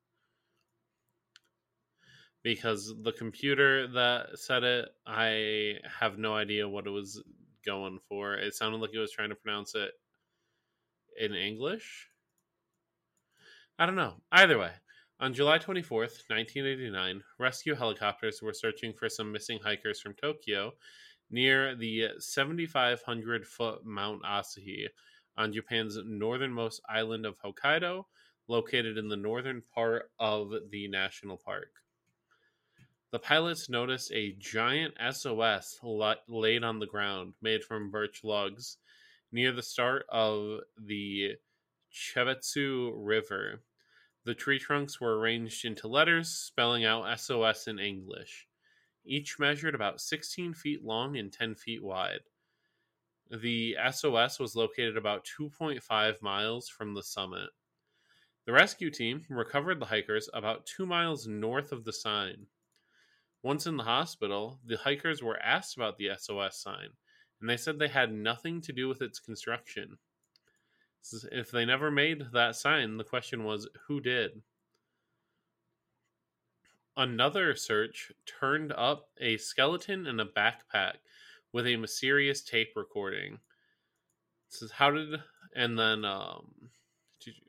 Because 2.42 2.92
the 3.02 3.12
computer 3.12 3.86
that 3.88 4.38
said 4.38 4.64
it, 4.64 4.88
I 5.06 5.74
have 6.00 6.18
no 6.18 6.34
idea 6.34 6.68
what 6.68 6.88
it 6.88 6.90
was 6.90 7.22
going 7.64 8.00
for. 8.08 8.34
It 8.34 8.54
sounded 8.54 8.80
like 8.80 8.90
it 8.92 8.98
was 8.98 9.12
trying 9.12 9.28
to 9.28 9.36
pronounce 9.36 9.76
it 9.76 9.92
in 11.20 11.34
English. 11.34 12.08
I 13.78 13.86
don't 13.86 13.96
know. 13.96 14.14
Either 14.30 14.58
way, 14.58 14.72
on 15.18 15.34
July 15.34 15.58
24th, 15.58 16.28
1989, 16.28 17.22
rescue 17.38 17.74
helicopters 17.74 18.42
were 18.42 18.52
searching 18.52 18.92
for 18.92 19.08
some 19.08 19.32
missing 19.32 19.58
hikers 19.62 20.00
from 20.00 20.14
Tokyo 20.14 20.72
near 21.30 21.74
the 21.74 22.08
7,500 22.18 23.46
foot 23.46 23.84
Mount 23.84 24.22
Asahi 24.22 24.86
on 25.36 25.52
Japan's 25.52 25.98
northernmost 26.04 26.82
island 26.88 27.24
of 27.24 27.38
Hokkaido, 27.40 28.04
located 28.48 28.98
in 28.98 29.08
the 29.08 29.16
northern 29.16 29.62
part 29.74 30.10
of 30.18 30.52
the 30.70 30.88
national 30.88 31.38
park. 31.38 31.70
The 33.12 33.18
pilots 33.18 33.68
noticed 33.68 34.12
a 34.12 34.36
giant 34.38 34.94
SOS 35.10 35.78
laid 36.28 36.64
on 36.64 36.78
the 36.78 36.86
ground, 36.86 37.34
made 37.40 37.62
from 37.62 37.90
birch 37.90 38.24
logs, 38.24 38.78
near 39.30 39.52
the 39.52 39.62
start 39.62 40.04
of 40.10 40.60
the 40.78 41.36
Chubetsu 41.92 42.92
River. 42.94 43.62
The 44.24 44.34
tree 44.34 44.58
trunks 44.58 45.00
were 45.00 45.18
arranged 45.18 45.64
into 45.64 45.88
letters 45.88 46.30
spelling 46.30 46.84
out 46.84 47.18
SOS 47.20 47.66
in 47.66 47.78
English. 47.78 48.46
Each 49.04 49.38
measured 49.38 49.74
about 49.74 50.00
16 50.00 50.54
feet 50.54 50.82
long 50.82 51.16
and 51.16 51.32
10 51.32 51.54
feet 51.54 51.82
wide. 51.82 52.20
The 53.30 53.76
SOS 53.90 54.38
was 54.38 54.56
located 54.56 54.96
about 54.96 55.26
2.5 55.38 56.22
miles 56.22 56.68
from 56.68 56.94
the 56.94 57.02
summit. 57.02 57.50
The 58.46 58.52
rescue 58.52 58.90
team 58.90 59.24
recovered 59.28 59.78
the 59.78 59.86
hikers 59.86 60.28
about 60.32 60.66
two 60.66 60.86
miles 60.86 61.26
north 61.26 61.72
of 61.72 61.84
the 61.84 61.92
sign. 61.92 62.46
Once 63.42 63.66
in 63.66 63.76
the 63.76 63.84
hospital, 63.84 64.60
the 64.64 64.76
hikers 64.78 65.22
were 65.22 65.38
asked 65.40 65.76
about 65.76 65.96
the 65.96 66.10
SOS 66.16 66.60
sign, 66.60 66.90
and 67.40 67.50
they 67.50 67.56
said 67.56 67.78
they 67.78 67.88
had 67.88 68.12
nothing 68.12 68.60
to 68.62 68.72
do 68.72 68.88
with 68.88 69.02
its 69.02 69.18
construction. 69.18 69.98
If 71.32 71.50
they 71.50 71.64
never 71.64 71.90
made 71.90 72.32
that 72.32 72.56
sign, 72.56 72.96
the 72.96 73.04
question 73.04 73.44
was 73.44 73.68
who 73.86 74.00
did? 74.00 74.42
Another 76.96 77.54
search 77.54 78.12
turned 78.26 78.72
up 78.72 79.08
a 79.18 79.36
skeleton 79.36 80.06
in 80.06 80.20
a 80.20 80.26
backpack 80.26 80.96
with 81.52 81.66
a 81.66 81.76
mysterious 81.76 82.42
tape 82.42 82.72
recording. 82.76 83.34
It 83.34 83.40
says 84.48 84.70
how 84.70 84.90
did 84.90 85.20
and 85.54 85.78
then 85.78 86.04
um 86.04 86.70
did 87.20 87.34
you 87.36 87.42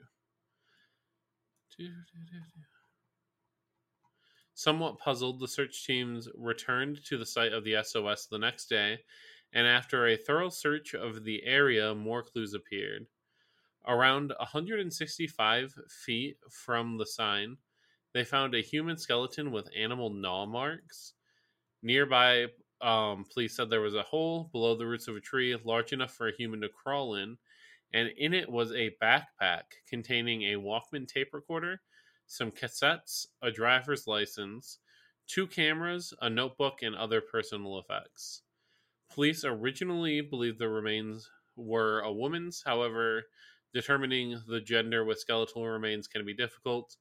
Somewhat 4.56 5.00
puzzled, 5.00 5.39
the 5.39 5.48
search 5.48 5.86
teams 5.86 6.30
returned 6.36 7.04
to 7.06 7.18
the 7.18 7.26
site 7.26 7.54
of 7.54 7.63
the 7.63 7.84
SOS 7.84 8.28
the 8.28 8.38
next 8.38 8.68
day, 8.68 9.00
and 9.52 9.68
after 9.68 10.08
a 10.08 10.16
thorough 10.16 10.50
search 10.50 10.94
of 10.94 11.24
the 11.24 11.44
area, 11.44 11.94
more 11.96 12.24
clues 12.24 12.54
appeared. 12.54 13.08
Around 13.86 14.34
165 14.39 15.74
feet 15.89 16.38
from 16.50 16.98
the 16.98 17.06
sign, 17.06 17.58
they 18.13 18.24
found 18.24 18.56
a 18.56 18.62
human 18.62 18.98
skeleton 18.98 19.52
with 19.52 19.69
animal 19.76 20.10
gnaw 20.10 20.46
marks. 20.46 21.13
Nearby, 21.82 22.48
um, 22.82 23.26
police 23.32 23.56
said 23.56 23.69
there 23.69 23.82
was 23.82 23.96
a 23.96 24.04
hole 24.04 24.50
below 24.52 24.76
the 24.76 24.86
roots 24.86 25.08
of 25.08 25.15
a 25.15 25.22
tree 25.22 25.56
large 25.65 25.91
enough 25.91 26.13
for 26.13 26.28
a 26.28 26.36
human 26.36 26.62
to 26.62 26.69
crawl 26.69 27.15
in, 27.15 27.38
and 27.93 28.10
in 28.17 28.34
it 28.34 28.50
was 28.50 28.72
a 28.72 28.96
backpack 29.02 29.63
containing 29.88 30.43
a 30.43 30.60
Walkman 30.60 31.08
tape 31.08 31.34
recorder, 31.34 31.82
some 32.26 32.52
cassettes, 32.52 33.28
a 33.41 33.52
driver's 33.52 34.08
license, 34.08 34.80
two 35.28 35.46
cameras, 35.48 36.13
a 36.22 36.30
notebook, 36.30 36.82
and 36.82 36.96
other 36.96 37.22
personal 37.22 37.80
effects. 37.80 38.43
Police 39.10 39.43
originally 39.43 40.22
believed 40.22 40.58
the 40.58 40.69
remains 40.69 41.30
were 41.56 42.00
a 42.00 42.12
woman's, 42.12 42.63
however, 42.65 43.24
determining 43.74 44.42
the 44.48 44.62
gender 44.62 45.04
with 45.04 45.20
skeletal 45.20 45.66
remains 45.66 46.08
can 46.08 46.26
be 46.26 46.34
difficult, 46.34 46.96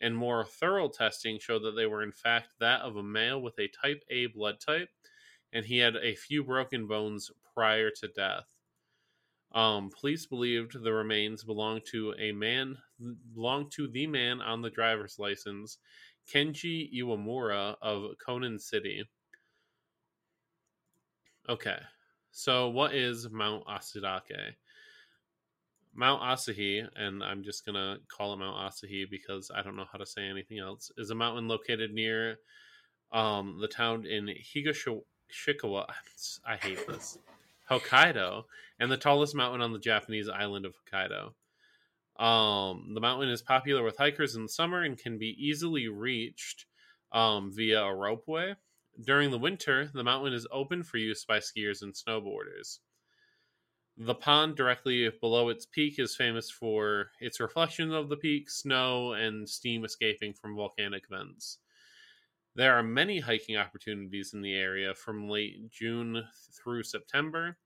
and 0.00 0.16
more 0.16 0.44
thorough 0.44 0.88
testing 0.88 1.38
showed 1.38 1.62
that 1.62 1.76
they 1.76 1.86
were 1.86 2.02
in 2.02 2.12
fact 2.12 2.48
that 2.60 2.80
of 2.82 2.96
a 2.96 3.02
male 3.02 3.40
with 3.40 3.58
a 3.58 3.68
type 3.68 4.02
A 4.10 4.26
blood 4.26 4.60
type, 4.60 4.88
and 5.52 5.64
he 5.64 5.78
had 5.78 5.96
a 5.96 6.14
few 6.14 6.44
broken 6.44 6.86
bones 6.86 7.30
prior 7.54 7.90
to 7.90 8.08
death. 8.08 8.46
Um, 9.52 9.90
police 9.90 10.26
believed 10.26 10.82
the 10.82 10.92
remains 10.92 11.44
belonged 11.44 11.86
to 11.86 12.14
a 12.18 12.32
man, 12.32 12.76
belonged 13.32 13.72
to 13.72 13.88
the 13.88 14.06
man 14.06 14.42
on 14.42 14.60
the 14.60 14.70
driver's 14.70 15.18
license, 15.18 15.78
Kenji 16.30 16.92
Iwamura 16.92 17.76
of 17.80 18.16
Konan 18.26 18.60
City. 18.60 19.08
Okay, 21.48 21.78
so 22.32 22.68
what 22.68 22.94
is 22.94 23.30
Mount 23.30 23.64
Asadake? 23.66 24.56
Mount 25.96 26.22
Asahi, 26.22 26.86
and 26.96 27.22
I'm 27.24 27.42
just 27.42 27.64
gonna 27.64 27.98
call 28.08 28.34
it 28.34 28.38
Mount 28.38 28.56
Asahi 28.56 29.08
because 29.10 29.50
I 29.54 29.62
don't 29.62 29.76
know 29.76 29.86
how 29.90 29.98
to 29.98 30.06
say 30.06 30.22
anything 30.22 30.58
else, 30.58 30.90
is 30.98 31.10
a 31.10 31.14
mountain 31.14 31.48
located 31.48 31.92
near 31.92 32.38
um, 33.12 33.58
the 33.60 33.68
town 33.68 34.06
in 34.06 34.28
Higashikawa. 34.28 35.86
I 36.46 36.56
hate 36.56 36.86
this. 36.86 37.18
Hokkaido, 37.70 38.44
and 38.78 38.92
the 38.92 38.96
tallest 38.96 39.34
mountain 39.34 39.60
on 39.60 39.72
the 39.72 39.78
Japanese 39.78 40.28
island 40.28 40.66
of 40.66 40.74
Hokkaido. 40.74 41.32
Um, 42.22 42.92
the 42.94 43.00
mountain 43.00 43.28
is 43.28 43.42
popular 43.42 43.82
with 43.82 43.96
hikers 43.96 44.36
in 44.36 44.42
the 44.42 44.48
summer 44.48 44.82
and 44.82 44.96
can 44.96 45.18
be 45.18 45.36
easily 45.38 45.88
reached 45.88 46.66
um, 47.12 47.52
via 47.54 47.82
a 47.82 47.94
ropeway. 47.94 48.54
During 49.04 49.30
the 49.30 49.38
winter, 49.38 49.90
the 49.92 50.04
mountain 50.04 50.32
is 50.32 50.46
open 50.50 50.82
for 50.82 50.96
use 50.96 51.24
by 51.24 51.38
skiers 51.38 51.82
and 51.82 51.92
snowboarders. 51.92 52.78
The 53.98 54.14
pond 54.14 54.56
directly 54.56 55.08
below 55.20 55.48
its 55.48 55.64
peak 55.64 55.98
is 55.98 56.14
famous 56.14 56.50
for 56.50 57.12
its 57.18 57.40
reflection 57.40 57.92
of 57.92 58.10
the 58.10 58.16
peak, 58.16 58.50
snow, 58.50 59.14
and 59.14 59.48
steam 59.48 59.86
escaping 59.86 60.34
from 60.34 60.54
volcanic 60.54 61.08
vents. 61.08 61.58
There 62.54 62.74
are 62.74 62.82
many 62.82 63.20
hiking 63.20 63.56
opportunities 63.56 64.34
in 64.34 64.42
the 64.42 64.54
area 64.54 64.94
from 64.94 65.30
late 65.30 65.70
June 65.70 66.22
through 66.52 66.82
September, 66.82 67.56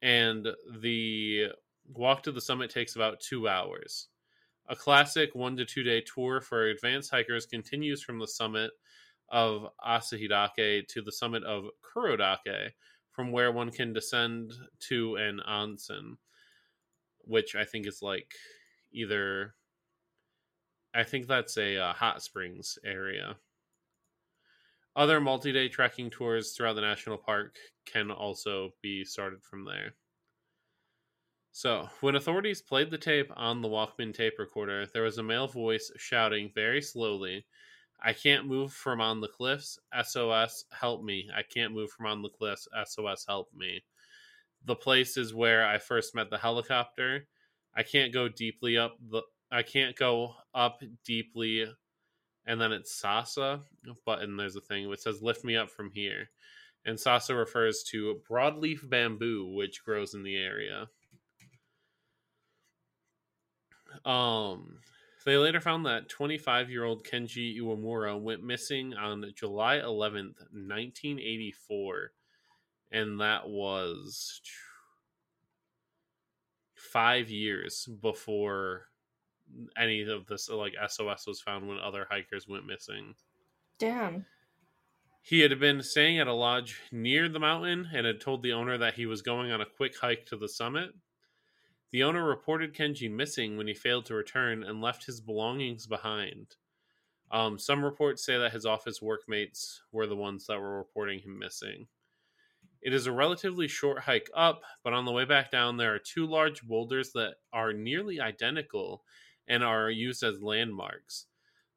and 0.00 0.48
the 0.80 1.48
walk 1.92 2.22
to 2.22 2.32
the 2.32 2.40
summit 2.40 2.70
takes 2.70 2.96
about 2.96 3.20
two 3.20 3.46
hours. 3.46 4.08
A 4.68 4.76
classic 4.76 5.34
one 5.34 5.56
to 5.56 5.66
two 5.66 5.82
day 5.82 6.00
tour 6.00 6.40
for 6.40 6.68
advanced 6.68 7.10
hikers 7.10 7.44
continues 7.44 8.02
from 8.02 8.18
the 8.18 8.28
summit 8.28 8.70
of 9.28 9.68
Asahidake 9.86 10.86
to 10.88 11.02
the 11.02 11.12
summit 11.12 11.42
of 11.44 11.64
Kurodake, 11.82 12.70
from 13.12 13.30
where 13.30 13.52
one 13.52 13.70
can 13.70 13.92
descend 13.92 14.52
to 14.88 15.16
an 15.16 15.40
onsen, 15.48 16.16
which 17.20 17.54
I 17.54 17.64
think 17.64 17.86
is 17.86 18.00
like 18.02 18.32
either. 18.92 19.54
I 20.94 21.04
think 21.04 21.26
that's 21.26 21.56
a 21.56 21.78
uh, 21.78 21.92
hot 21.92 22.22
springs 22.22 22.78
area. 22.84 23.36
Other 24.94 25.20
multi 25.20 25.52
day 25.52 25.68
trekking 25.68 26.10
tours 26.10 26.52
throughout 26.52 26.74
the 26.74 26.82
national 26.82 27.16
park 27.16 27.56
can 27.86 28.10
also 28.10 28.70
be 28.82 29.04
started 29.04 29.42
from 29.42 29.64
there. 29.64 29.94
So, 31.52 31.88
when 32.00 32.16
authorities 32.16 32.62
played 32.62 32.90
the 32.90 32.98
tape 32.98 33.30
on 33.36 33.60
the 33.60 33.68
Walkman 33.68 34.14
tape 34.14 34.38
recorder, 34.38 34.86
there 34.86 35.02
was 35.02 35.18
a 35.18 35.22
male 35.22 35.48
voice 35.48 35.90
shouting 35.96 36.50
very 36.54 36.80
slowly, 36.80 37.44
I 38.04 38.12
can't 38.12 38.46
move 38.46 38.72
from 38.72 39.00
on 39.00 39.20
the 39.20 39.28
cliffs. 39.28 39.78
SOS, 40.02 40.64
help 40.72 41.02
me. 41.04 41.30
I 41.34 41.42
can't 41.42 41.72
move 41.72 41.90
from 41.90 42.06
on 42.06 42.22
the 42.22 42.28
cliffs. 42.28 42.66
SOS, 42.84 43.24
help 43.26 43.48
me. 43.54 43.84
The 44.64 44.74
place 44.74 45.16
is 45.16 45.32
where 45.32 45.66
I 45.66 45.78
first 45.78 46.14
met 46.14 46.28
the 46.28 46.38
helicopter. 46.38 47.26
I 47.74 47.84
can't 47.84 48.12
go 48.12 48.28
deeply 48.28 48.76
up 48.76 48.96
the 49.10 49.22
I 49.50 49.62
can't 49.62 49.96
go 49.96 50.34
up 50.54 50.82
deeply 51.04 51.66
and 52.46 52.60
then 52.60 52.72
it's 52.72 52.94
Sasa, 52.94 53.62
but 54.04 54.20
and 54.20 54.38
there's 54.38 54.56
a 54.56 54.60
thing 54.60 54.88
which 54.88 55.00
says 55.00 55.22
lift 55.22 55.44
me 55.44 55.56
up 55.56 55.70
from 55.70 55.90
here. 55.92 56.30
And 56.84 56.98
Sasa 56.98 57.34
refers 57.34 57.84
to 57.90 58.20
broadleaf 58.28 58.88
bamboo 58.88 59.54
which 59.54 59.84
grows 59.84 60.14
in 60.14 60.22
the 60.22 60.36
area. 60.36 60.88
Um 64.04 64.78
they 65.24 65.36
later 65.36 65.60
found 65.60 65.86
that 65.86 66.08
25 66.08 66.70
year 66.70 66.84
old 66.84 67.04
Kenji 67.04 67.58
Iwamura 67.60 68.20
went 68.20 68.42
missing 68.42 68.94
on 68.94 69.24
July 69.34 69.76
11th, 69.76 70.38
1984. 70.52 72.12
And 72.92 73.20
that 73.20 73.48
was 73.48 74.40
five 76.74 77.30
years 77.30 77.88
before 78.00 78.88
any 79.76 80.02
of 80.02 80.26
this, 80.26 80.48
like 80.48 80.74
SOS 80.88 81.26
was 81.26 81.40
found 81.40 81.68
when 81.68 81.78
other 81.78 82.06
hikers 82.10 82.48
went 82.48 82.66
missing. 82.66 83.14
Damn. 83.78 84.26
He 85.22 85.40
had 85.40 85.58
been 85.60 85.82
staying 85.82 86.18
at 86.18 86.26
a 86.26 86.32
lodge 86.32 86.80
near 86.90 87.28
the 87.28 87.38
mountain 87.38 87.88
and 87.94 88.06
had 88.06 88.20
told 88.20 88.42
the 88.42 88.52
owner 88.52 88.76
that 88.78 88.94
he 88.94 89.06
was 89.06 89.22
going 89.22 89.52
on 89.52 89.60
a 89.60 89.66
quick 89.66 89.96
hike 89.98 90.26
to 90.26 90.36
the 90.36 90.48
summit. 90.48 90.90
The 91.92 92.04
owner 92.04 92.24
reported 92.24 92.74
Kenji 92.74 93.10
missing 93.10 93.58
when 93.58 93.66
he 93.66 93.74
failed 93.74 94.06
to 94.06 94.14
return 94.14 94.64
and 94.64 94.80
left 94.80 95.04
his 95.04 95.20
belongings 95.20 95.86
behind. 95.86 96.56
Um, 97.30 97.58
some 97.58 97.84
reports 97.84 98.24
say 98.24 98.38
that 98.38 98.52
his 98.52 98.64
office 98.64 99.02
workmates 99.02 99.82
were 99.92 100.06
the 100.06 100.16
ones 100.16 100.46
that 100.46 100.58
were 100.58 100.78
reporting 100.78 101.18
him 101.18 101.38
missing. 101.38 101.86
It 102.80 102.94
is 102.94 103.06
a 103.06 103.12
relatively 103.12 103.68
short 103.68 104.00
hike 104.00 104.30
up, 104.34 104.62
but 104.82 104.94
on 104.94 105.04
the 105.04 105.12
way 105.12 105.26
back 105.26 105.50
down, 105.50 105.76
there 105.76 105.94
are 105.94 105.98
two 105.98 106.26
large 106.26 106.62
boulders 106.62 107.12
that 107.12 107.34
are 107.52 107.74
nearly 107.74 108.20
identical 108.20 109.04
and 109.46 109.62
are 109.62 109.90
used 109.90 110.22
as 110.22 110.42
landmarks. 110.42 111.26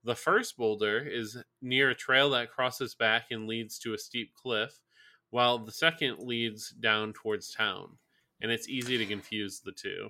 The 0.06 0.16
first 0.16 0.56
boulder 0.56 1.00
is 1.00 1.38
near 1.62 1.90
a 1.90 1.96
trail 1.96 2.30
that 2.30 2.52
crosses 2.52 2.96
back 2.96 3.32
and 3.32 3.48
leads 3.48 3.80
to 3.80 3.94
a 3.94 3.98
steep 3.98 4.34
cliff, 4.34 4.80
while 5.30 5.58
the 5.58 5.74
second 5.74 6.20
leads 6.20 6.70
down 6.70 7.12
towards 7.12 7.54
town 7.54 7.98
and 8.42 8.52
it's 8.52 8.68
easy 8.70 8.98
to 8.98 9.06
confuse 9.06 9.60
the 9.60 9.72
two. 9.72 10.10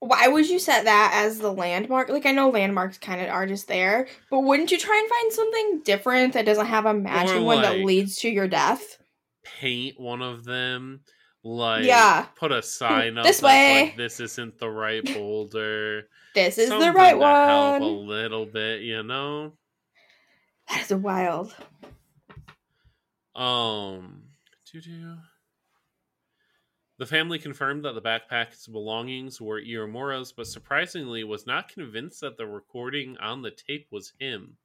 Why 0.00 0.28
would 0.28 0.48
you 0.48 0.60
set 0.60 0.84
that 0.84 1.12
as 1.14 1.38
the 1.38 1.52
landmark? 1.52 2.08
Like 2.08 2.24
I 2.24 2.30
know 2.30 2.50
landmarks 2.50 2.98
kind 2.98 3.20
of 3.20 3.28
are 3.30 3.46
just 3.46 3.66
there, 3.66 4.06
but 4.30 4.40
wouldn't 4.40 4.70
you 4.70 4.78
try 4.78 4.96
and 4.96 5.08
find 5.08 5.32
something 5.32 5.80
different 5.84 6.34
that 6.34 6.46
doesn't 6.46 6.66
have 6.66 6.86
a 6.86 6.94
matching 6.94 7.44
one 7.44 7.62
that 7.62 7.80
leads 7.80 8.18
to 8.18 8.28
your 8.28 8.46
death? 8.46 8.98
Paint 9.42 9.98
one 9.98 10.22
of 10.22 10.44
them, 10.44 11.00
like 11.42 11.84
yeah, 11.84 12.26
put 12.36 12.52
a 12.52 12.62
sign 12.62 13.18
up 13.18 13.24
this 13.24 13.42
way. 13.42 13.86
Like, 13.86 13.96
this 13.96 14.20
isn't 14.20 14.58
the 14.58 14.70
right 14.70 15.04
boulder. 15.14 16.08
this 16.34 16.58
is 16.58 16.68
the 16.70 16.92
right 16.92 17.18
one. 17.18 17.48
Help 17.48 17.82
a 17.82 17.84
little 17.84 18.46
bit, 18.46 18.82
you 18.82 19.02
know. 19.02 19.54
That's 20.68 20.90
wild. 20.90 21.56
Um, 23.34 24.22
do 24.70 24.80
do. 24.80 25.16
The 26.98 27.06
family 27.06 27.38
confirmed 27.38 27.84
that 27.84 27.94
the 27.94 28.02
backpack's 28.02 28.66
belongings 28.66 29.40
were 29.40 29.62
Iwamura's, 29.62 30.32
but 30.32 30.48
surprisingly 30.48 31.22
was 31.22 31.46
not 31.46 31.68
convinced 31.68 32.20
that 32.22 32.36
the 32.36 32.46
recording 32.46 33.16
on 33.18 33.40
the 33.40 33.52
tape 33.52 33.86
was 33.92 34.12
him. 34.18 34.56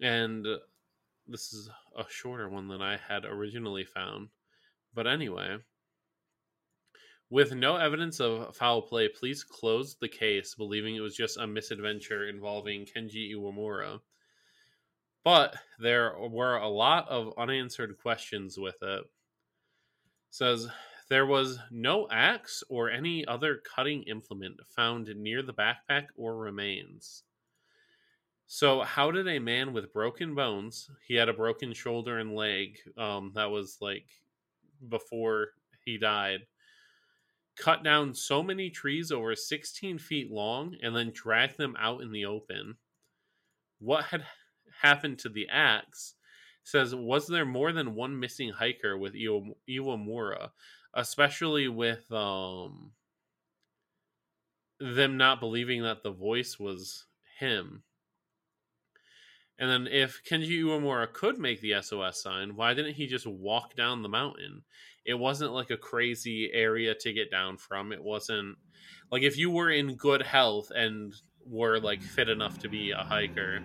And 0.00 0.46
uh, 0.46 0.56
this 1.26 1.52
is 1.52 1.68
a 1.98 2.04
shorter 2.08 2.48
one 2.48 2.66
than 2.66 2.80
I 2.80 2.96
had 2.96 3.26
originally 3.26 3.84
found. 3.84 4.30
But 4.94 5.06
anyway, 5.06 5.58
with 7.28 7.52
no 7.52 7.76
evidence 7.76 8.18
of 8.18 8.56
foul 8.56 8.80
play, 8.80 9.08
police 9.08 9.44
closed 9.44 9.98
the 10.00 10.08
case, 10.08 10.54
believing 10.54 10.96
it 10.96 11.00
was 11.00 11.14
just 11.14 11.36
a 11.36 11.46
misadventure 11.46 12.26
involving 12.26 12.86
Kenji 12.86 13.34
Iwamura. 13.34 14.00
But 15.24 15.56
there 15.78 16.18
were 16.18 16.56
a 16.56 16.68
lot 16.68 17.06
of 17.10 17.34
unanswered 17.36 17.98
questions 17.98 18.56
with 18.58 18.82
it 18.82 19.04
says 20.30 20.68
there 21.08 21.26
was 21.26 21.58
no 21.70 22.08
axe 22.10 22.62
or 22.68 22.90
any 22.90 23.26
other 23.26 23.60
cutting 23.74 24.02
implement 24.04 24.60
found 24.68 25.08
near 25.16 25.42
the 25.42 25.52
backpack 25.52 26.06
or 26.16 26.36
remains. 26.36 27.24
So, 28.46 28.80
how 28.82 29.10
did 29.10 29.28
a 29.28 29.38
man 29.38 29.72
with 29.72 29.92
broken 29.92 30.34
bones, 30.34 30.90
he 31.06 31.14
had 31.14 31.28
a 31.28 31.34
broken 31.34 31.72
shoulder 31.72 32.18
and 32.18 32.34
leg, 32.34 32.78
um, 32.96 33.32
that 33.34 33.50
was 33.50 33.78
like 33.80 34.06
before 34.88 35.48
he 35.84 35.98
died, 35.98 36.46
cut 37.56 37.84
down 37.84 38.14
so 38.14 38.42
many 38.42 38.70
trees 38.70 39.12
over 39.12 39.36
16 39.36 39.98
feet 39.98 40.30
long 40.30 40.76
and 40.82 40.96
then 40.96 41.12
drag 41.14 41.56
them 41.56 41.76
out 41.78 42.02
in 42.02 42.10
the 42.10 42.24
open? 42.24 42.76
what 43.80 44.04
had 44.04 44.24
happened 44.82 45.18
to 45.18 45.28
the 45.28 45.48
axe. 45.48 46.14
Says, 46.70 46.94
was 46.94 47.26
there 47.26 47.44
more 47.44 47.72
than 47.72 47.96
one 47.96 48.20
missing 48.20 48.50
hiker 48.50 48.96
with 48.96 49.16
Iwa- 49.16 49.54
Iwamura, 49.68 50.50
especially 50.94 51.66
with 51.66 52.10
um 52.12 52.92
them 54.78 55.16
not 55.16 55.40
believing 55.40 55.82
that 55.82 56.04
the 56.04 56.12
voice 56.12 56.60
was 56.60 57.06
him? 57.40 57.82
And 59.58 59.68
then 59.68 59.92
if 59.92 60.22
Kenji 60.22 60.62
Uemura 60.62 61.12
could 61.12 61.38
make 61.38 61.60
the 61.60 61.82
SOS 61.82 62.22
sign, 62.22 62.54
why 62.54 62.72
didn't 62.72 62.94
he 62.94 63.08
just 63.08 63.26
walk 63.26 63.74
down 63.74 64.02
the 64.02 64.08
mountain? 64.08 64.62
It 65.04 65.14
wasn't 65.14 65.52
like 65.52 65.70
a 65.70 65.76
crazy 65.76 66.52
area 66.52 66.94
to 67.00 67.12
get 67.12 67.32
down 67.32 67.56
from. 67.56 67.90
It 67.90 68.02
wasn't 68.02 68.56
like 69.10 69.22
if 69.22 69.36
you 69.36 69.50
were 69.50 69.70
in 69.70 69.96
good 69.96 70.22
health 70.22 70.70
and 70.74 71.12
were 71.44 71.80
like 71.80 72.00
fit 72.00 72.28
enough 72.28 72.60
to 72.60 72.68
be 72.68 72.92
a 72.92 72.98
hiker, 72.98 73.60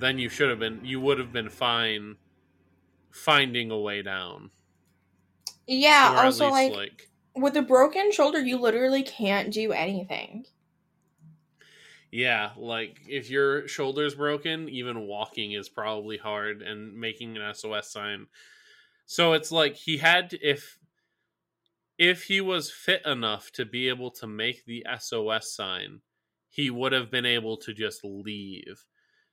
then 0.00 0.18
you 0.18 0.30
should 0.30 0.48
have 0.48 0.58
been 0.58 0.80
you 0.82 0.98
would 0.98 1.18
have 1.18 1.30
been 1.30 1.50
fine 1.50 2.16
finding 3.12 3.70
a 3.70 3.78
way 3.78 4.02
down. 4.02 4.50
Yeah, 5.66 6.12
Or 6.12 6.24
also 6.24 6.48
least, 6.50 6.68
like, 6.68 7.10
with 7.34 7.56
a 7.56 7.62
broken 7.62 8.12
shoulder 8.12 8.40
you 8.40 8.58
literally 8.58 9.02
can't 9.02 9.52
do 9.52 9.72
anything. 9.72 10.46
Yeah, 12.10 12.52
like 12.56 13.00
if 13.08 13.30
your 13.30 13.66
shoulder's 13.68 14.14
broken, 14.14 14.68
even 14.68 15.06
walking 15.06 15.52
is 15.52 15.68
probably 15.68 16.18
hard 16.18 16.60
and 16.62 16.94
making 16.94 17.36
an 17.36 17.42
SOS 17.42 17.90
sign. 17.90 18.26
So 19.06 19.34
it's 19.34 19.52
like 19.52 19.76
he 19.76 19.98
had 19.98 20.30
to, 20.30 20.38
if 20.40 20.78
if 21.98 22.24
he 22.24 22.40
was 22.40 22.70
fit 22.70 23.04
enough 23.06 23.50
to 23.52 23.64
be 23.64 23.88
able 23.88 24.10
to 24.10 24.26
make 24.26 24.64
the 24.64 24.84
SOS 24.84 25.54
sign, 25.54 26.02
he 26.48 26.70
would 26.70 26.92
have 26.92 27.10
been 27.10 27.26
able 27.26 27.56
to 27.58 27.72
just 27.72 28.04
leave. 28.04 28.84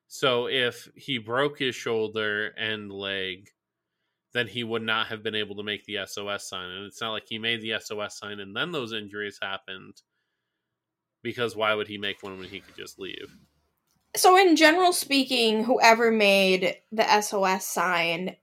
So 0.08 0.48
if 0.48 0.90
he 0.96 1.18
broke 1.18 1.60
his 1.60 1.76
shoulder 1.76 2.48
and 2.58 2.92
leg, 2.92 3.52
then 4.34 4.48
he 4.48 4.64
would 4.64 4.84
not 4.84 5.08
have 5.08 5.24
been 5.24 5.36
able 5.36 5.56
to 5.56 5.64
make 5.64 5.86
the 5.86 5.98
SOS 6.06 6.48
sign. 6.48 6.70
And 6.70 6.86
it's 6.86 7.02
not 7.02 7.12
like 7.12 7.26
he 7.28 7.40
made 7.40 7.62
the 7.62 7.80
SOS 7.80 8.18
sign 8.18 8.40
and 8.40 8.56
then 8.56 8.72
those 8.72 8.94
injuries 8.94 9.40
happened 9.42 10.02
because 11.24 11.56
why 11.56 11.74
would 11.74 11.88
he 11.88 11.98
make 11.98 12.22
one 12.24 12.38
when 12.38 12.48
he 12.48 12.60
could 12.60 12.76
just 12.76 13.00
leave? 13.00 13.36
So 14.16 14.38
in 14.38 14.56
general 14.56 14.94
speaking, 14.94 15.64
whoever 15.64 16.12
made 16.12 16.78
the 16.92 17.22
SOS 17.22 17.66
sign 17.66 18.36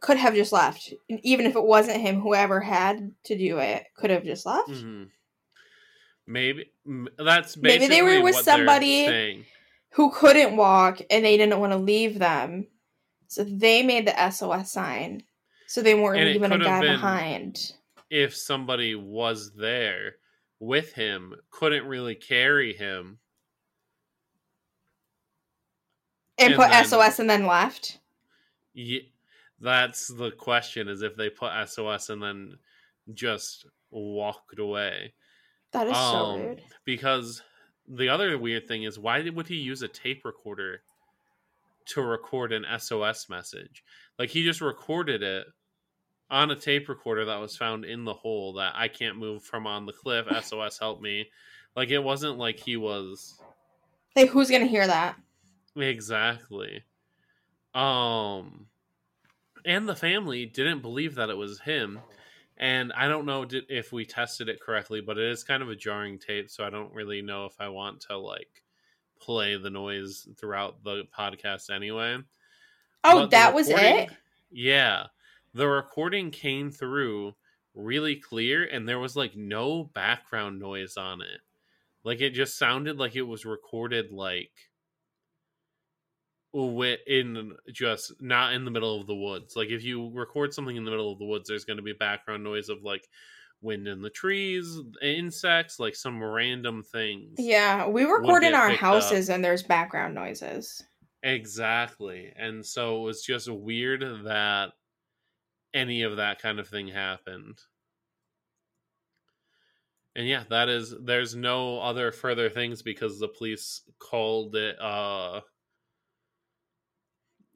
could 0.00 0.16
have 0.16 0.34
just 0.34 0.52
left. 0.52 0.92
Even 1.08 1.46
if 1.46 1.54
it 1.56 1.62
wasn't 1.64 2.00
him, 2.00 2.20
whoever 2.20 2.60
had 2.60 3.12
to 3.24 3.36
do 3.36 3.58
it 3.58 3.84
could 3.96 4.10
have 4.10 4.24
just 4.24 4.46
left. 4.46 4.68
hmm 4.70 5.04
Maybe 6.26 6.70
that's 7.18 7.56
Maybe 7.56 7.88
they 7.88 8.02
were 8.02 8.22
with 8.22 8.36
somebody- 8.36 9.44
Who 9.94 10.12
couldn't 10.12 10.56
walk 10.56 11.00
and 11.10 11.24
they 11.24 11.36
didn't 11.36 11.58
want 11.58 11.72
to 11.72 11.78
leave 11.78 12.20
them. 12.20 12.68
So 13.30 13.44
they 13.44 13.84
made 13.84 14.08
the 14.08 14.30
SOS 14.30 14.72
sign. 14.72 15.22
So 15.68 15.82
they 15.82 15.94
weren't 15.94 16.18
And 16.20 16.30
leaving 16.30 16.50
a 16.50 16.58
guy 16.58 16.80
behind. 16.80 17.74
If 18.10 18.34
somebody 18.36 18.96
was 18.96 19.52
there 19.54 20.16
with 20.58 20.92
him, 20.94 21.36
couldn't 21.50 21.86
really 21.86 22.16
carry 22.16 22.74
him. 22.74 23.20
And, 26.38 26.54
and 26.54 26.60
put 26.60 26.70
then- 26.70 26.84
SOS 26.84 27.20
and 27.20 27.30
then 27.30 27.46
left. 27.46 27.98
Ye- 28.74 29.12
that's 29.60 30.08
the 30.08 30.32
question: 30.32 30.88
is 30.88 31.02
if 31.02 31.14
they 31.14 31.30
put 31.30 31.52
SOS 31.68 32.08
and 32.10 32.20
then 32.20 32.58
just 33.14 33.66
walked 33.92 34.58
away. 34.58 35.12
That 35.72 35.86
is 35.86 35.92
so 35.94 36.00
Um, 36.00 36.40
weird. 36.40 36.62
Because 36.84 37.42
the 37.86 38.08
other 38.08 38.36
weird 38.38 38.66
thing 38.66 38.82
is, 38.82 38.98
why 38.98 39.20
would 39.28 39.46
he 39.46 39.56
use 39.56 39.82
a 39.82 39.88
tape 39.88 40.24
recorder 40.24 40.82
to 41.90 42.02
record 42.02 42.52
an 42.52 42.64
SOS 42.78 43.28
message? 43.28 43.84
Like 44.18 44.30
he 44.30 44.44
just 44.44 44.60
recorded 44.60 45.22
it 45.22 45.46
on 46.30 46.50
a 46.50 46.56
tape 46.56 46.88
recorder 46.88 47.24
that 47.24 47.40
was 47.40 47.56
found 47.56 47.84
in 47.84 48.04
the 48.04 48.14
hole 48.14 48.54
that 48.54 48.72
I 48.76 48.88
can't 48.88 49.16
move 49.18 49.42
from 49.42 49.66
on 49.66 49.86
the 49.86 49.92
cliff. 49.92 50.26
SOS 50.44 50.78
help 50.78 51.00
me. 51.00 51.30
Like 51.76 51.90
it 51.90 51.98
wasn't 52.00 52.38
like 52.38 52.58
he 52.60 52.76
was 52.76 53.40
Like 54.16 54.30
who's 54.30 54.50
gonna 54.50 54.66
hear 54.66 54.86
that? 54.86 55.16
exactly. 55.76 56.84
Um 57.74 58.66
and 59.64 59.88
the 59.88 59.96
family 59.96 60.46
didn't 60.46 60.82
believe 60.82 61.14
that 61.16 61.30
it 61.30 61.36
was 61.36 61.60
him. 61.60 62.00
And 62.56 62.92
I 62.92 63.08
don't 63.08 63.26
know 63.26 63.46
if 63.50 63.92
we 63.92 64.04
tested 64.04 64.48
it 64.48 64.60
correctly, 64.60 65.00
but 65.00 65.18
it 65.18 65.30
is 65.30 65.44
kind 65.44 65.62
of 65.62 65.70
a 65.70 65.76
jarring 65.76 66.18
tape, 66.18 66.50
so 66.50 66.64
I 66.64 66.70
don't 66.70 66.92
really 66.92 67.22
know 67.22 67.46
if 67.46 67.54
I 67.58 67.68
want 67.68 68.00
to 68.02 68.18
like 68.18 68.62
play 69.20 69.56
the 69.56 69.70
noise 69.70 70.28
throughout 70.38 70.82
the 70.82 71.04
podcast 71.16 71.70
anyway. 71.70 72.18
Oh, 73.04 73.20
But 73.20 73.30
that 73.30 73.54
was 73.54 73.68
it? 73.68 74.10
Yeah. 74.50 75.06
The 75.54 75.68
recording 75.68 76.30
came 76.30 76.70
through 76.70 77.34
really 77.74 78.16
clear 78.16 78.64
and 78.64 78.88
there 78.88 78.98
was 78.98 79.16
like 79.16 79.36
no 79.36 79.84
background 79.84 80.58
noise 80.58 80.96
on 80.96 81.22
it. 81.22 81.40
Like 82.04 82.20
it 82.20 82.30
just 82.30 82.58
sounded 82.58 82.98
like 82.98 83.16
it 83.16 83.22
was 83.22 83.44
recorded 83.44 84.10
like 84.12 84.52
in 86.52 87.52
just 87.70 88.20
not 88.20 88.54
in 88.54 88.64
the 88.64 88.70
middle 88.70 89.00
of 89.00 89.06
the 89.06 89.14
woods. 89.14 89.54
Like 89.54 89.68
if 89.68 89.84
you 89.84 90.10
record 90.12 90.52
something 90.52 90.76
in 90.76 90.84
the 90.84 90.90
middle 90.90 91.12
of 91.12 91.18
the 91.18 91.24
woods, 91.24 91.48
there's 91.48 91.64
going 91.64 91.76
to 91.76 91.82
be 91.82 91.92
background 91.92 92.42
noise 92.42 92.68
of 92.68 92.82
like 92.82 93.06
wind 93.62 93.86
in 93.88 94.02
the 94.02 94.10
trees, 94.10 94.78
insects, 95.02 95.78
like 95.78 95.94
some 95.94 96.22
random 96.22 96.82
things. 96.82 97.34
Yeah, 97.38 97.86
we 97.86 98.04
record 98.04 98.44
in 98.44 98.54
our 98.54 98.70
houses 98.70 99.28
and 99.28 99.44
there's 99.44 99.62
background 99.62 100.14
noises. 100.14 100.82
Exactly. 101.22 102.32
And 102.36 102.64
so 102.64 102.98
it 102.98 103.04
was 103.04 103.22
just 103.22 103.48
weird 103.50 104.00
that 104.24 104.70
any 105.74 106.02
of 106.02 106.16
that 106.16 106.40
kind 106.40 106.58
of 106.58 106.68
thing 106.68 106.88
happened. 106.88 107.58
And 110.16 110.26
yeah, 110.26 110.44
that 110.50 110.68
is 110.68 110.94
there's 111.02 111.36
no 111.36 111.80
other 111.80 112.10
further 112.10 112.50
things 112.50 112.82
because 112.82 113.18
the 113.18 113.28
police 113.28 113.82
called 113.98 114.56
it 114.56 114.80
uh 114.80 115.40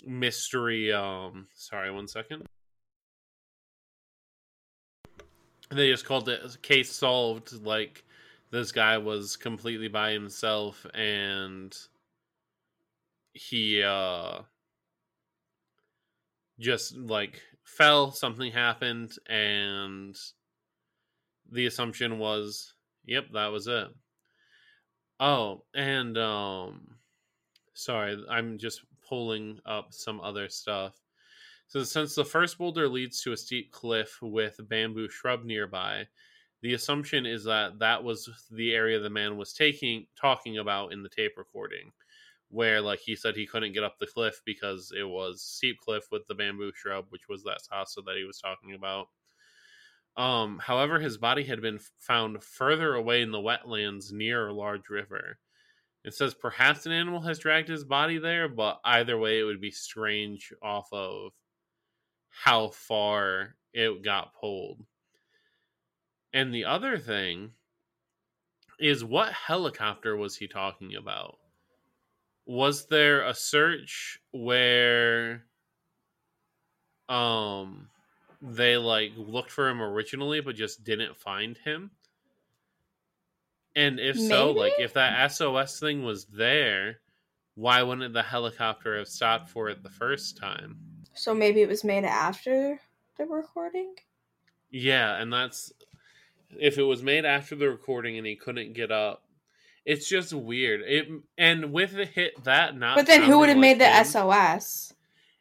mystery 0.07 0.93
um 0.93 1.49
sorry, 1.55 1.90
one 1.90 2.07
second. 2.07 2.47
They 5.75 5.91
just 5.91 6.05
called 6.05 6.29
it 6.29 6.63
case 6.63 6.93
solved 6.93 7.53
like 7.65 8.05
this 8.53 8.71
guy 8.71 8.97
was 8.99 9.37
completely 9.37 9.89
by 9.89 10.13
himself 10.13 10.87
and 10.95 11.77
he 13.33 13.83
uh 13.83 14.43
just 16.61 16.97
like 16.97 17.43
fell 17.65 18.13
something 18.13 18.53
happened 18.53 19.17
and 19.29 20.17
the 21.51 21.67
assumption 21.67 22.19
was 22.21 22.75
yep 23.05 23.25
that 23.33 23.49
was 23.49 23.67
it. 23.67 23.89
Oh 25.19 25.65
and 25.75 26.17
um 26.17 26.87
sorry 27.73 28.25
i'm 28.31 28.59
just 28.59 28.83
pulling 29.09 29.59
up 29.67 29.93
some 29.93 30.21
other 30.21 30.49
stuff 30.49 30.95
so 31.66 31.83
since 31.83 32.14
the 32.14 32.24
first 32.24 32.59
boulder 32.59 32.88
leads 32.88 33.20
to 33.22 33.33
a 33.33 33.37
steep 33.37 33.72
cliff 33.72 34.18
with 34.22 34.59
bamboo 34.68 35.09
shrub 35.09 35.44
nearby 35.44 36.07
the 36.62 36.74
assumption 36.74 37.27
is 37.27 37.44
that 37.44 37.79
that 37.79 38.03
was 38.03 38.29
the 38.50 38.72
area 38.72 38.98
the 38.98 39.11
man 39.11 39.37
was 39.37 39.53
taking 39.53 40.07
talking 40.18 40.59
about 40.59 40.92
in 40.92 41.03
the 41.03 41.09
tape 41.09 41.33
recording 41.37 41.90
where 42.55 42.81
like 42.81 43.00
he 43.00 43.16
said 43.16 43.35
he 43.35 43.46
couldn't 43.46 43.72
get 43.72 43.83
up 43.83 43.98
the 43.98 44.07
cliff 44.07 44.40
because 44.46 44.92
it 44.96 45.03
was 45.03 45.42
steep 45.42 45.79
cliff 45.81 46.05
with 46.12 46.27
the 46.29 46.35
bamboo 46.35 46.72
shrub 46.74 47.05
which 47.09 47.29
was 47.29 47.42
that 47.42 47.61
sasa 47.61 48.00
that 48.07 48.16
he 48.16 48.24
was 48.24 48.38
talking 48.38 48.74
about. 48.74 49.09
Um 50.16 50.61
however 50.62 51.00
his 51.00 51.18
body 51.18 51.42
had 51.44 51.61
been 51.61 51.81
found 51.98 52.42
further 52.42 52.94
away 52.94 53.22
in 53.22 53.33
the 53.33 53.38
wetlands 53.38 54.12
near 54.12 54.48
a 54.48 54.55
large 54.55 54.88
river. 54.88 55.38
It 56.05 56.14
says 56.14 56.32
perhaps 56.32 56.86
an 56.86 56.93
animal 56.93 57.22
has 57.22 57.41
dragged 57.41 57.68
his 57.68 57.84
body 57.84 58.18
there 58.18 58.49
but 58.49 58.80
either 58.84 59.18
way 59.18 59.41
it 59.41 59.45
would 59.45 59.61
be 59.61 59.72
strange 59.72 60.53
off 60.62 60.89
of 60.93 61.32
how 62.43 62.68
far 62.68 63.57
it 63.72 64.03
got 64.03 64.35
pulled. 64.35 64.85
And 66.32 66.53
the 66.53 66.64
other 66.64 66.99
thing 66.99 67.55
is 68.80 69.05
what 69.05 69.32
helicopter 69.32 70.16
was 70.16 70.37
he 70.37 70.49
talking 70.49 70.97
about? 70.97 71.39
Was 72.45 72.87
there 72.89 73.22
a 73.22 73.35
search 73.35 74.18
where 74.32 75.47
um 77.09 77.89
they 78.43 78.76
like 78.76 79.12
looked 79.16 79.51
for 79.51 79.68
him 79.68 79.80
originally 79.80 80.41
but 80.41 80.57
just 80.57 80.82
didn't 80.82 81.16
find 81.16 81.57
him? 81.59 81.93
And 83.76 84.01
if 84.01 84.18
so 84.18 84.51
like 84.51 84.74
if 84.78 84.95
that 84.95 85.30
sos 85.30 85.78
thing 85.78 86.03
was 86.03 86.26
there 86.26 87.01
why 87.55 87.82
wouldn't 87.82 88.12
the 88.14 88.22
helicopter 88.22 88.99
have 88.99 89.07
stopped 89.09 89.49
for 89.49 89.68
it 89.68 89.82
the 89.85 89.91
first 89.91 90.37
time 90.37 90.93
So 91.15 91.35
maybe 91.35 91.62
it 91.62 91.69
was 91.69 91.85
made 91.85 92.05
after 92.05 92.81
the 93.17 93.27
recording? 93.27 93.95
yeah 94.71 95.21
and 95.21 95.33
that's 95.33 95.73
if 96.59 96.79
it 96.79 96.83
was 96.83 97.01
made 97.01 97.25
after 97.25 97.55
the 97.55 97.69
recording 97.71 98.19
and 98.19 98.27
he 98.27 98.35
couldn't 98.35 98.73
get 98.73 98.91
up 98.91 99.25
it's 99.85 100.09
just 100.09 100.33
weird. 100.33 100.81
It 100.83 101.09
and 101.37 101.73
with 101.73 101.93
the 101.93 102.07
hit 102.07 102.43
that 102.45 102.77
not. 102.77 102.97
But 102.97 103.07
then 103.07 103.23
who 103.23 103.39
would 103.39 103.49
have 103.49 103.57
sounding 103.57 103.61
made 103.61 103.81
the 103.81 103.89
him- 103.89 104.05
SOS? 104.05 104.95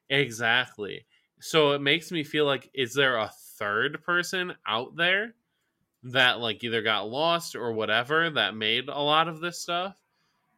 Exactly. 0.09 1.05
So 1.39 1.71
it 1.71 1.81
makes 1.81 2.11
me 2.11 2.23
feel 2.23 2.45
like 2.45 2.69
is 2.73 2.93
there 2.93 3.17
a 3.17 3.31
third 3.57 4.03
person 4.03 4.53
out 4.67 4.95
there 4.95 5.33
that 6.03 6.39
like 6.39 6.63
either 6.63 6.81
got 6.81 7.09
lost 7.09 7.55
or 7.55 7.71
whatever 7.71 8.29
that 8.31 8.55
made 8.55 8.89
a 8.89 8.99
lot 8.99 9.27
of 9.27 9.39
this 9.39 9.59
stuff? 9.59 9.95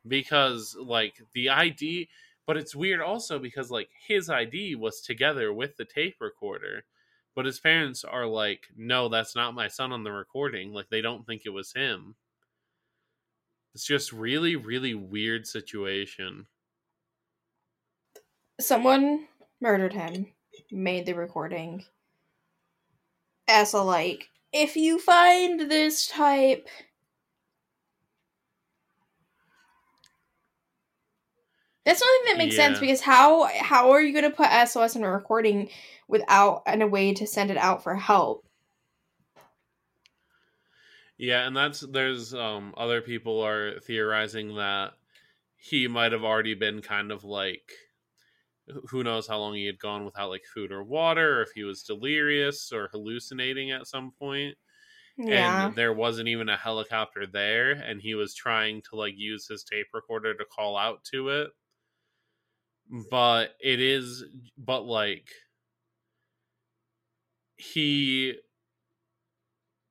Because 0.08 0.76
like 0.80 1.22
the 1.34 1.50
ID 1.50 2.10
but 2.46 2.58
it's 2.58 2.76
weird 2.76 3.02
also 3.02 3.40
because 3.40 3.72
like 3.72 3.90
his 4.08 4.30
ID 4.30 4.76
was 4.76 5.02
together 5.02 5.54
with 5.54 5.78
the 5.78 5.86
tape 5.86 6.18
recorder. 6.20 6.86
But 7.36 7.46
his 7.46 7.60
parents 7.60 8.04
are 8.06 8.26
like, 8.28 8.68
"No, 8.76 9.10
that's 9.10 9.36
not 9.36 9.54
my 9.54 9.68
son 9.68 9.92
on 9.92 10.04
the 10.04 10.12
recording." 10.12 10.72
Like 10.74 10.90
they 10.90 11.02
don't 11.02 11.26
think 11.26 11.46
it 11.46 11.50
was 11.50 11.74
him. 11.74 12.16
It's 13.76 13.86
just 13.86 14.12
really 14.12 14.56
really 14.56 14.96
weird 14.96 15.46
situation. 15.46 16.48
Someone 18.60 19.30
murdered 19.62 19.94
him, 19.94 20.34
made 20.70 21.06
the 21.06 21.14
recording. 21.14 21.86
As 23.48 23.74
a 23.74 23.82
like, 23.82 24.30
if 24.54 24.76
you 24.76 25.00
find 25.00 25.62
this 25.62 26.06
type, 26.08 26.68
that's 31.86 32.00
something 32.00 32.26
that 32.26 32.38
makes 32.38 32.56
sense 32.56 32.80
because 32.80 33.02
how 33.02 33.46
how 33.60 33.92
are 33.92 34.02
you 34.02 34.14
going 34.14 34.30
to 34.30 34.36
put 34.36 34.48
SOS 34.50 34.96
in 34.96 35.04
a 35.04 35.12
recording 35.12 35.70
without 36.08 36.64
and 36.66 36.82
a 36.84 36.88
way 36.88 37.14
to 37.14 37.28
send 37.28 37.52
it 37.52 37.58
out 37.58 37.84
for 37.84 37.96
help? 37.96 38.46
Yeah, 41.18 41.48
and 41.48 41.56
that's 41.56 41.82
there's 41.82 42.34
um 42.34 42.74
other 42.78 43.02
people 43.02 43.42
are 43.42 43.80
theorizing 43.80 44.56
that 44.56 44.94
he 45.58 45.88
might 45.88 46.12
have 46.14 46.24
already 46.24 46.54
been 46.56 46.82
kind 46.82 47.12
of 47.12 47.24
like 47.24 47.74
who 48.90 49.04
knows 49.04 49.28
how 49.28 49.38
long 49.40 49.54
he 49.54 49.66
had 49.66 49.80
gone 49.80 50.06
without 50.06 50.30
like 50.30 50.44
food 50.46 50.72
or 50.72 50.84
water 50.84 51.40
or 51.40 51.44
if 51.44 51.52
he 51.54 51.64
was 51.64 51.84
delirious 51.84 52.72
or 52.72 52.88
hallucinating 52.88 53.72
at 53.72 53.86
some 53.88 54.12
point 54.12 54.58
Yeah. 55.18 55.72
and 55.72 55.76
there 55.76 55.94
wasn't 55.94 56.28
even 56.30 56.50
a 56.50 56.58
helicopter 56.58 57.28
there 57.28 57.72
and 57.72 58.02
he 58.02 58.16
was 58.16 58.36
trying 58.36 58.82
to 58.84 58.96
like 58.96 59.16
use 59.18 59.48
his 59.48 59.64
tape 59.64 59.88
recorder 59.94 60.36
to 60.36 60.46
call 60.46 60.78
out 60.78 61.04
to 61.06 61.30
it 61.30 61.52
but 63.10 63.56
it 63.60 63.82
is 63.82 64.24
but 64.58 64.86
like 64.86 65.30
he 67.58 68.36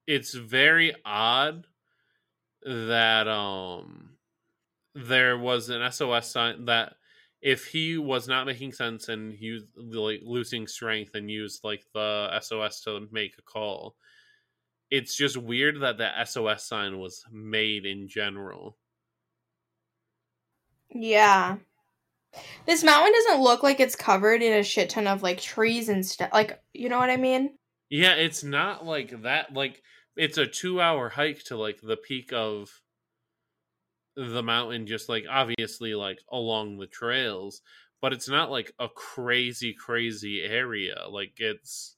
it's 0.07 0.35
very 0.35 0.95
odd 1.05 1.67
that 2.65 3.29
um 3.29 4.17
there 4.95 5.39
was 5.39 5.71
an 5.71 5.91
SOS 5.93 6.31
sign 6.31 6.67
that 6.67 6.95
if 7.43 7.67
he 7.67 7.99
was 7.99 8.29
not 8.29 8.47
making 8.47 8.73
sense 8.73 9.09
and 9.09 9.35
he 9.35 9.51
was 9.53 9.65
like 9.77 10.21
losing 10.25 10.67
strength 10.67 11.15
and 11.15 11.31
used 11.31 11.65
like 11.65 11.85
the 11.95 12.41
SOS 12.41 12.81
to 12.83 13.09
make 13.11 13.37
a 13.39 13.43
call 13.43 13.97
it's 14.91 15.17
just 15.17 15.37
weird 15.37 15.81
that 15.81 15.99
the 15.99 16.25
SOS 16.25 16.65
sign 16.65 16.99
was 16.99 17.25
made 17.33 17.85
in 17.87 18.07
general. 18.09 18.79
Yeah. 20.95 21.59
This 22.67 22.83
mountain 22.83 23.13
doesn't 23.13 23.43
look 23.43 23.63
like 23.63 23.81
it's 23.81 23.97
covered 23.97 24.43
in 24.43 24.53
a 24.53 24.63
shit 24.63 24.91
ton 24.91 25.07
of 25.07 25.23
like 25.23 25.41
trees 25.41 25.89
and 25.89 26.05
stuff. 26.05 26.31
Like, 26.33 26.61
you 26.73 26.89
know 26.89 26.99
what 26.99 27.11
I 27.11 27.17
mean? 27.17 27.57
Yeah, 27.91 28.15
it's 28.15 28.43
not 28.43 28.85
like 28.85 29.23
that. 29.23 29.53
Like 29.53 29.83
it's 30.17 30.39
a 30.39 30.47
two-hour 30.47 31.11
hike 31.11 31.45
to 31.45 31.57
like 31.57 31.81
the 31.81 31.97
peak 31.97 32.33
of 32.33 32.71
the 34.17 34.43
mountain, 34.43 34.87
just 34.87 35.09
like 35.09 35.25
obviously 35.31 35.95
like 35.95 36.21
along 36.31 36.79
the 36.79 36.87
trails, 36.87 37.61
but 38.01 38.13
it's 38.13 38.29
not 38.29 38.51
like 38.51 38.73
a 38.79 38.89
crazy, 38.89 39.75
crazy 39.75 40.43
area. 40.43 41.07
Like 41.09 41.35
it's 41.39 41.97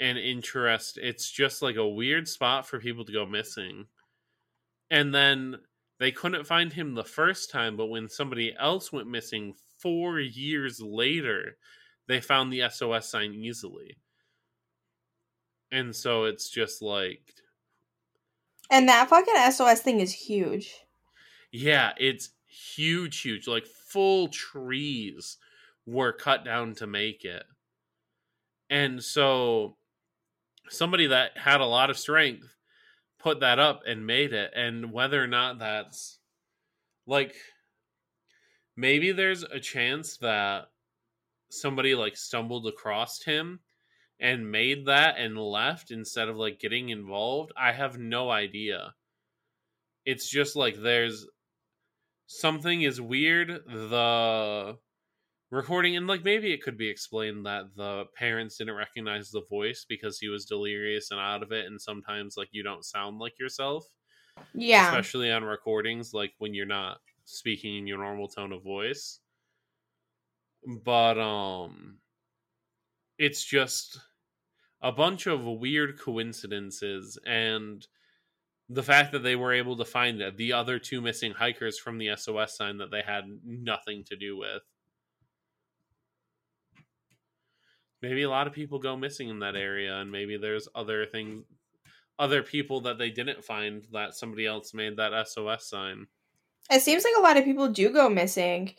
an 0.00 0.16
interest. 0.16 0.98
It's 1.02 1.30
just 1.30 1.62
like 1.62 1.76
a 1.76 1.88
weird 1.88 2.28
spot 2.28 2.66
for 2.66 2.78
people 2.78 3.04
to 3.04 3.12
go 3.12 3.26
missing. 3.26 3.86
And 4.90 5.14
then 5.14 5.56
they 5.98 6.12
couldn't 6.12 6.46
find 6.46 6.72
him 6.72 6.94
the 6.94 7.04
first 7.04 7.50
time, 7.50 7.76
but 7.76 7.86
when 7.86 8.08
somebody 8.08 8.54
else 8.58 8.92
went 8.92 9.08
missing 9.08 9.54
four 9.78 10.20
years 10.20 10.80
later, 10.80 11.58
they 12.06 12.20
found 12.20 12.52
the 12.52 12.68
SOS 12.70 13.08
sign 13.08 13.32
easily. 13.34 13.98
And 15.70 15.94
so 15.96 16.24
it's 16.24 16.48
just 16.50 16.82
like, 16.82 17.34
And 18.70 18.88
that 18.88 19.10
fucking 19.10 19.34
SOS 19.52 19.82
thing 19.82 20.00
is 20.00 20.12
huge. 20.14 20.86
yeah, 21.52 21.92
it's 21.98 22.30
huge, 22.46 23.20
huge. 23.20 23.46
Like 23.46 23.66
full 23.66 24.28
trees 24.28 25.38
were 25.86 26.12
cut 26.12 26.44
down 26.44 26.74
to 26.76 26.86
make 26.86 27.24
it. 27.24 27.44
And 28.70 29.02
so 29.02 29.76
somebody 30.70 31.08
that 31.08 31.38
had 31.38 31.60
a 31.60 31.66
lot 31.66 31.90
of 31.90 31.98
strength 31.98 32.57
put 33.18 33.40
that 33.40 33.58
up 33.58 33.82
and 33.86 34.06
made 34.06 34.32
it. 34.32 34.52
And 34.54 34.92
whether 34.92 35.22
or 35.22 35.26
not 35.26 35.58
that's 35.58 36.18
like 37.06 37.34
maybe 38.76 39.12
there's 39.12 39.42
a 39.42 39.60
chance 39.60 40.18
that 40.18 40.66
somebody 41.50 41.94
like 41.94 42.16
stumbled 42.16 42.66
across 42.66 43.22
him 43.22 43.60
and 44.20 44.50
made 44.50 44.86
that 44.86 45.16
and 45.18 45.38
left 45.38 45.90
instead 45.90 46.28
of 46.28 46.36
like 46.36 46.58
getting 46.60 46.88
involved. 46.88 47.52
I 47.56 47.72
have 47.72 47.98
no 47.98 48.30
idea. 48.30 48.94
It's 50.04 50.28
just 50.28 50.56
like 50.56 50.76
there's 50.76 51.26
something 52.26 52.82
is 52.82 53.00
weird. 53.00 53.48
The 53.66 54.76
recording 55.50 55.96
and 55.96 56.06
like 56.06 56.24
maybe 56.24 56.52
it 56.52 56.62
could 56.62 56.76
be 56.76 56.88
explained 56.88 57.46
that 57.46 57.64
the 57.74 58.04
parents 58.14 58.58
didn't 58.58 58.74
recognize 58.74 59.30
the 59.30 59.42
voice 59.48 59.86
because 59.88 60.18
he 60.18 60.28
was 60.28 60.44
delirious 60.44 61.10
and 61.10 61.18
out 61.20 61.42
of 61.42 61.52
it 61.52 61.66
and 61.66 61.80
sometimes 61.80 62.36
like 62.36 62.48
you 62.52 62.62
don't 62.62 62.84
sound 62.84 63.18
like 63.18 63.38
yourself 63.38 63.86
Yeah. 64.54 64.88
especially 64.88 65.32
on 65.32 65.44
recordings 65.44 66.12
like 66.12 66.32
when 66.38 66.52
you're 66.54 66.66
not 66.66 66.98
speaking 67.24 67.76
in 67.76 67.86
your 67.86 67.98
normal 67.98 68.28
tone 68.28 68.52
of 68.52 68.62
voice 68.62 69.20
but 70.84 71.18
um 71.18 71.98
it's 73.18 73.42
just 73.44 73.98
a 74.82 74.92
bunch 74.92 75.26
of 75.26 75.44
weird 75.44 75.98
coincidences 75.98 77.18
and 77.26 77.86
the 78.68 78.82
fact 78.82 79.12
that 79.12 79.20
they 79.20 79.34
were 79.34 79.52
able 79.52 79.76
to 79.76 79.84
find 79.84 80.22
the 80.36 80.52
other 80.52 80.78
two 80.78 81.00
missing 81.00 81.32
hikers 81.32 81.78
from 81.78 81.96
the 81.98 82.14
SOS 82.16 82.54
sign 82.56 82.76
that 82.78 82.90
they 82.90 83.00
had 83.02 83.24
nothing 83.44 84.04
to 84.04 84.14
do 84.16 84.36
with 84.36 84.62
maybe 88.02 88.22
a 88.22 88.30
lot 88.30 88.46
of 88.46 88.52
people 88.52 88.78
go 88.78 88.96
missing 88.96 89.28
in 89.28 89.40
that 89.40 89.56
area 89.56 89.96
and 89.96 90.10
maybe 90.10 90.36
there's 90.36 90.68
other 90.74 91.06
things 91.06 91.44
other 92.18 92.42
people 92.42 92.80
that 92.82 92.98
they 92.98 93.10
didn't 93.10 93.44
find 93.44 93.86
that 93.92 94.14
somebody 94.14 94.44
else 94.44 94.74
made 94.74 94.96
that 94.96 95.28
SOS 95.28 95.68
sign. 95.68 96.06
It 96.70 96.82
seems 96.82 97.04
like 97.04 97.14
a 97.16 97.22
lot 97.22 97.36
of 97.36 97.44
people 97.44 97.68
do 97.68 97.90
go 97.90 98.08
missing. 98.08 98.74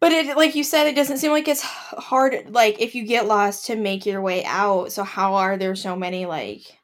But 0.00 0.12
it 0.12 0.36
like 0.36 0.54
you 0.54 0.64
said, 0.64 0.86
it 0.86 0.96
doesn't 0.96 1.18
seem 1.18 1.32
like 1.32 1.48
it's 1.48 1.62
hard 1.62 2.50
like 2.50 2.80
if 2.80 2.94
you 2.94 3.06
get 3.06 3.26
lost 3.26 3.66
to 3.66 3.76
make 3.76 4.06
your 4.06 4.20
way 4.20 4.44
out. 4.44 4.92
So 4.92 5.02
how 5.02 5.34
are 5.34 5.56
there 5.56 5.74
so 5.74 5.96
many 5.96 6.26
like 6.26 6.78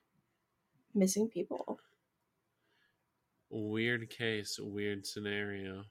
missing 0.95 1.29
people? 1.29 1.79
Weird 3.51 4.09
case, 4.11 4.59
weird 4.61 5.07
scenario. 5.07 5.85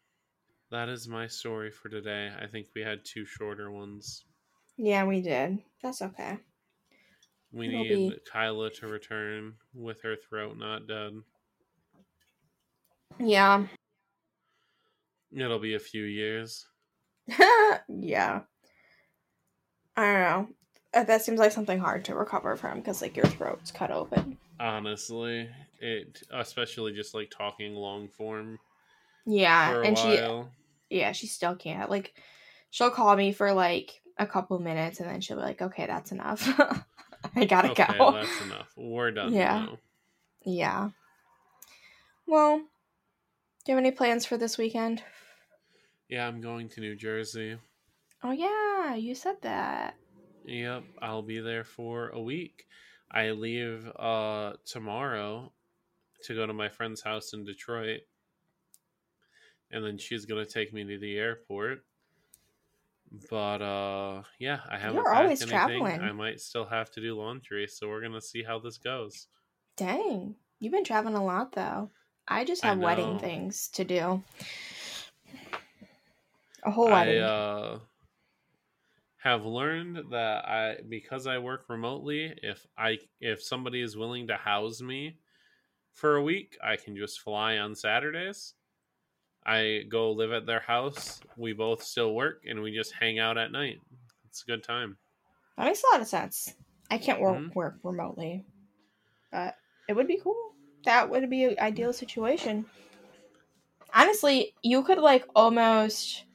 That 0.71 0.89
is 0.89 1.07
my 1.07 1.27
story 1.27 1.71
for 1.71 1.89
today. 1.89 2.31
I 2.39 2.47
think 2.47 2.67
we 2.75 2.81
had 2.81 3.05
two 3.05 3.25
shorter 3.25 3.71
ones. 3.71 4.25
Yeah, 4.81 5.03
we 5.03 5.21
did. 5.21 5.59
That's 5.83 6.01
okay. 6.01 6.37
We 7.51 7.67
It'll 7.67 7.83
need 7.83 8.09
be- 8.11 8.17
Kyla 8.31 8.69
to 8.75 8.87
return 8.87 9.55
with 9.73 10.01
her 10.03 10.15
throat 10.15 10.57
not 10.57 10.87
dead. 10.87 11.13
Yeah. 13.19 13.65
It'll 15.35 15.59
be 15.59 15.75
a 15.75 15.79
few 15.79 16.03
years. 16.03 16.65
yeah. 17.27 18.41
I 19.97 20.03
don't 20.05 20.21
know. 20.21 20.47
Uh, 20.93 21.03
That 21.03 21.23
seems 21.23 21.39
like 21.39 21.51
something 21.51 21.79
hard 21.79 22.05
to 22.05 22.15
recover 22.15 22.55
from 22.55 22.79
because 22.79 23.01
like 23.01 23.17
your 23.17 23.25
throat's 23.25 23.71
cut 23.71 23.91
open. 23.91 24.37
Honestly, 24.61 25.49
it 25.81 26.23
especially 26.31 26.93
just 26.93 27.13
like 27.13 27.29
talking 27.29 27.73
long 27.75 28.07
form 28.07 28.59
Yeah, 29.25 29.81
and 29.81 29.97
she 29.97 30.19
yeah, 30.89 31.11
she 31.11 31.27
still 31.27 31.55
can't. 31.55 31.89
Like 31.89 32.13
she'll 32.69 32.89
call 32.91 33.15
me 33.17 33.33
for 33.33 33.51
like 33.51 34.01
a 34.19 34.27
couple 34.27 34.59
minutes 34.59 34.99
and 34.99 35.09
then 35.09 35.21
she'll 35.21 35.37
be 35.37 35.43
like, 35.43 35.61
"Okay, 35.61 35.87
that's 35.87 36.11
enough. 36.11 36.47
I 37.35 37.45
got 37.45 37.63
to 37.63 37.69
okay, 37.69 37.97
go." 37.97 38.11
that's 38.11 38.41
enough. 38.41 38.71
We're 38.77 39.11
done 39.11 39.33
Yeah. 39.33 39.65
now. 39.65 39.77
Yeah. 40.45 40.89
Well, 42.27 42.57
do 42.59 42.63
you 43.71 43.75
have 43.75 43.83
any 43.83 43.91
plans 43.91 44.25
for 44.25 44.37
this 44.37 44.57
weekend? 44.57 45.03
Yeah, 46.09 46.27
I'm 46.27 46.41
going 46.41 46.69
to 46.69 46.81
New 46.81 46.95
Jersey. 46.95 47.57
Oh 48.23 48.31
yeah, 48.31 48.95
you 48.95 49.15
said 49.15 49.41
that. 49.41 49.95
Yep, 50.45 50.83
I'll 51.01 51.21
be 51.21 51.39
there 51.39 51.63
for 51.63 52.09
a 52.09 52.21
week. 52.21 52.65
I 53.11 53.31
leave 53.31 53.87
uh 53.97 54.53
tomorrow 54.65 55.53
to 56.25 56.35
go 56.35 56.45
to 56.45 56.53
my 56.53 56.69
friend's 56.69 57.01
house 57.01 57.33
in 57.33 57.43
Detroit. 57.45 58.01
And 59.71 59.85
then 59.85 59.97
she's 59.97 60.25
gonna 60.25 60.45
take 60.45 60.73
me 60.73 60.83
to 60.83 60.97
the 60.97 61.17
airport. 61.17 61.85
But 63.29 63.61
uh 63.61 64.23
yeah, 64.39 64.59
I 64.69 64.77
haven't 64.77 64.95
You're 64.97 65.13
always 65.13 65.41
anything. 65.41 65.59
traveling. 65.83 66.01
I 66.01 66.11
might 66.11 66.39
still 66.39 66.65
have 66.65 66.91
to 66.91 67.01
do 67.01 67.15
laundry, 67.17 67.67
so 67.67 67.87
we're 67.87 68.01
gonna 68.01 68.21
see 68.21 68.43
how 68.43 68.59
this 68.59 68.77
goes. 68.77 69.27
Dang, 69.75 70.35
you've 70.59 70.73
been 70.73 70.83
traveling 70.83 71.15
a 71.15 71.23
lot 71.23 71.53
though. 71.53 71.89
I 72.27 72.45
just 72.45 72.63
I 72.63 72.67
have 72.69 72.79
wedding 72.79 73.17
things 73.17 73.69
to 73.69 73.83
do. 73.83 74.23
A 76.63 76.71
whole 76.71 76.89
I 76.89 77.05
wedding. 77.05 77.21
uh 77.23 77.79
have 79.17 79.45
learned 79.45 80.11
that 80.11 80.45
I 80.47 80.77
because 80.87 81.27
I 81.27 81.39
work 81.39 81.65
remotely, 81.69 82.33
if 82.43 82.65
I 82.77 82.99
if 83.19 83.41
somebody 83.43 83.81
is 83.81 83.97
willing 83.97 84.27
to 84.27 84.35
house 84.35 84.81
me 84.81 85.17
for 85.93 86.15
a 86.15 86.23
week, 86.23 86.57
I 86.63 86.75
can 86.77 86.95
just 86.95 87.19
fly 87.21 87.57
on 87.57 87.75
Saturdays. 87.75 88.53
I 89.49 89.83
go 89.89 90.11
live 90.11 90.31
at 90.31 90.45
their 90.45 90.59
house. 90.61 91.23
We 91.35 91.53
both 91.53 91.83
still 91.83 92.13
work 92.15 92.43
and 92.47 92.61
we 92.61 92.73
just 92.75 92.93
hang 92.93 93.19
out 93.19 93.37
at 93.37 93.51
night. 93.51 93.81
It's 94.25 94.43
a 94.43 94.45
good 94.45 94.63
time. 94.63 94.99
that 95.57 95.65
makes 95.65 95.83
a 95.83 95.87
lot 95.91 96.01
of 96.01 96.07
sense. 96.07 96.55
I 96.89 96.97
can't 96.97 97.21
work 97.21 97.43
Mhm. 97.43 97.53
work 97.53 97.79
remotely, 97.83 98.45
but 99.31 99.57
it 99.87 99.93
would 99.95 100.07
be 100.07 100.19
cool. 100.21 100.55
That 100.85 101.09
would 101.09 101.29
be 101.29 101.45
an 101.45 101.59
ideal 101.59 101.93
situation. 101.93 102.67
Honestly, 103.93 104.55
you 104.63 104.83
could 104.83 104.97
like 104.99 105.25
almost 105.35 106.25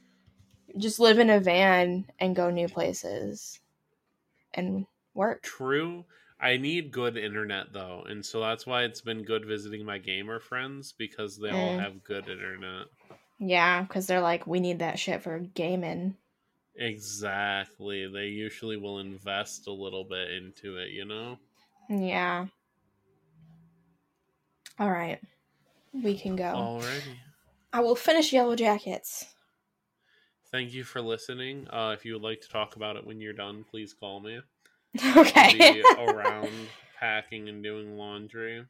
just 0.79 1.01
live 1.01 1.19
in 1.21 1.31
a 1.31 1.41
van 1.41 2.11
and 2.21 2.37
go 2.37 2.51
new 2.51 2.69
places 2.69 3.61
and 4.55 4.87
work. 5.15 5.45
True. 5.45 6.07
I 6.41 6.57
need 6.57 6.91
good 6.91 7.17
internet 7.17 7.73
though, 7.73 8.03
and 8.03 8.27
so 8.27 8.41
that's 8.41 8.67
why 8.67 8.83
it's 8.83 9.01
been 9.01 9.23
good 9.23 9.45
visiting 9.47 9.85
my 9.87 9.99
gamer 9.99 10.41
friends 10.41 10.93
because 10.93 11.39
they 11.39 11.53
all 11.53 11.73
Mm. 11.73 11.79
have 11.79 12.03
good 12.03 12.29
internet. 12.29 12.89
Yeah, 13.47 13.83
because 13.83 14.07
they're 14.07 14.23
like, 14.23 14.47
we 14.47 14.59
need 14.59 14.79
that 14.79 14.99
shit 14.99 15.23
for 15.23 15.39
gaming. 15.39 16.17
Exactly. 16.77 18.09
They 18.09 18.27
usually 18.27 18.79
will 18.79 19.01
invest 19.01 19.67
a 19.67 19.73
little 19.73 20.05
bit 20.05 20.31
into 20.31 20.79
it, 20.79 20.91
you 20.91 21.05
know? 21.05 21.39
Yeah. 21.91 22.47
All 24.79 24.91
right. 24.91 25.21
We 25.93 26.17
can 26.17 26.37
go. 26.37 26.45
Alrighty. 26.45 27.17
I 27.73 27.81
will 27.81 27.95
finish 27.95 28.33
Yellowjackets. 28.33 29.27
Thank 30.51 30.73
you 30.73 30.83
for 30.83 31.03
listening. 31.03 31.69
Uh, 31.69 31.91
if 31.93 32.05
you 32.05 32.15
would 32.15 32.23
like 32.23 32.41
to 32.41 32.49
talk 32.49 32.77
about 32.77 32.97
it 32.97 33.07
when 33.07 33.21
you're 33.21 33.33
done, 33.35 33.65
please 33.71 33.93
call 33.93 34.21
me. 34.21 34.41
okay. 35.17 35.83
I'll 35.99 36.07
be 36.07 36.13
around 36.13 36.51
packing 36.99 37.49
and 37.51 37.63
doing 37.63 37.99
laundry. 37.99 38.65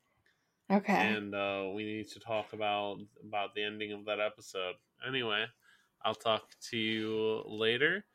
Okay. 0.71 1.19
And 1.19 1.35
uh, 1.35 1.71
we 1.75 1.85
need 1.85 2.09
to 2.09 2.21
talk 2.21 2.53
about 2.53 2.99
about 3.23 3.55
the 3.55 3.65
ending 3.65 3.93
of 3.93 4.05
that 4.07 4.21
episode. 4.21 4.77
Anyway, 5.07 5.47
I'll 6.03 6.15
talk 6.15 6.51
to 6.71 6.77
you 6.79 7.43
later. 7.47 8.07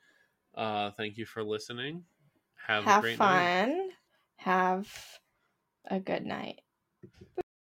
Uh, 0.55 0.91
thank 0.91 1.17
you 1.17 1.25
for 1.25 1.43
listening. 1.43 2.05
Have, 2.67 2.87
a 2.87 2.91
Have 2.91 2.95
great 2.95 3.19
night. 3.21 3.53
fun. 3.59 3.91
Have 4.37 5.19
a 5.85 5.99
good 5.99 6.25
night. 6.25 6.61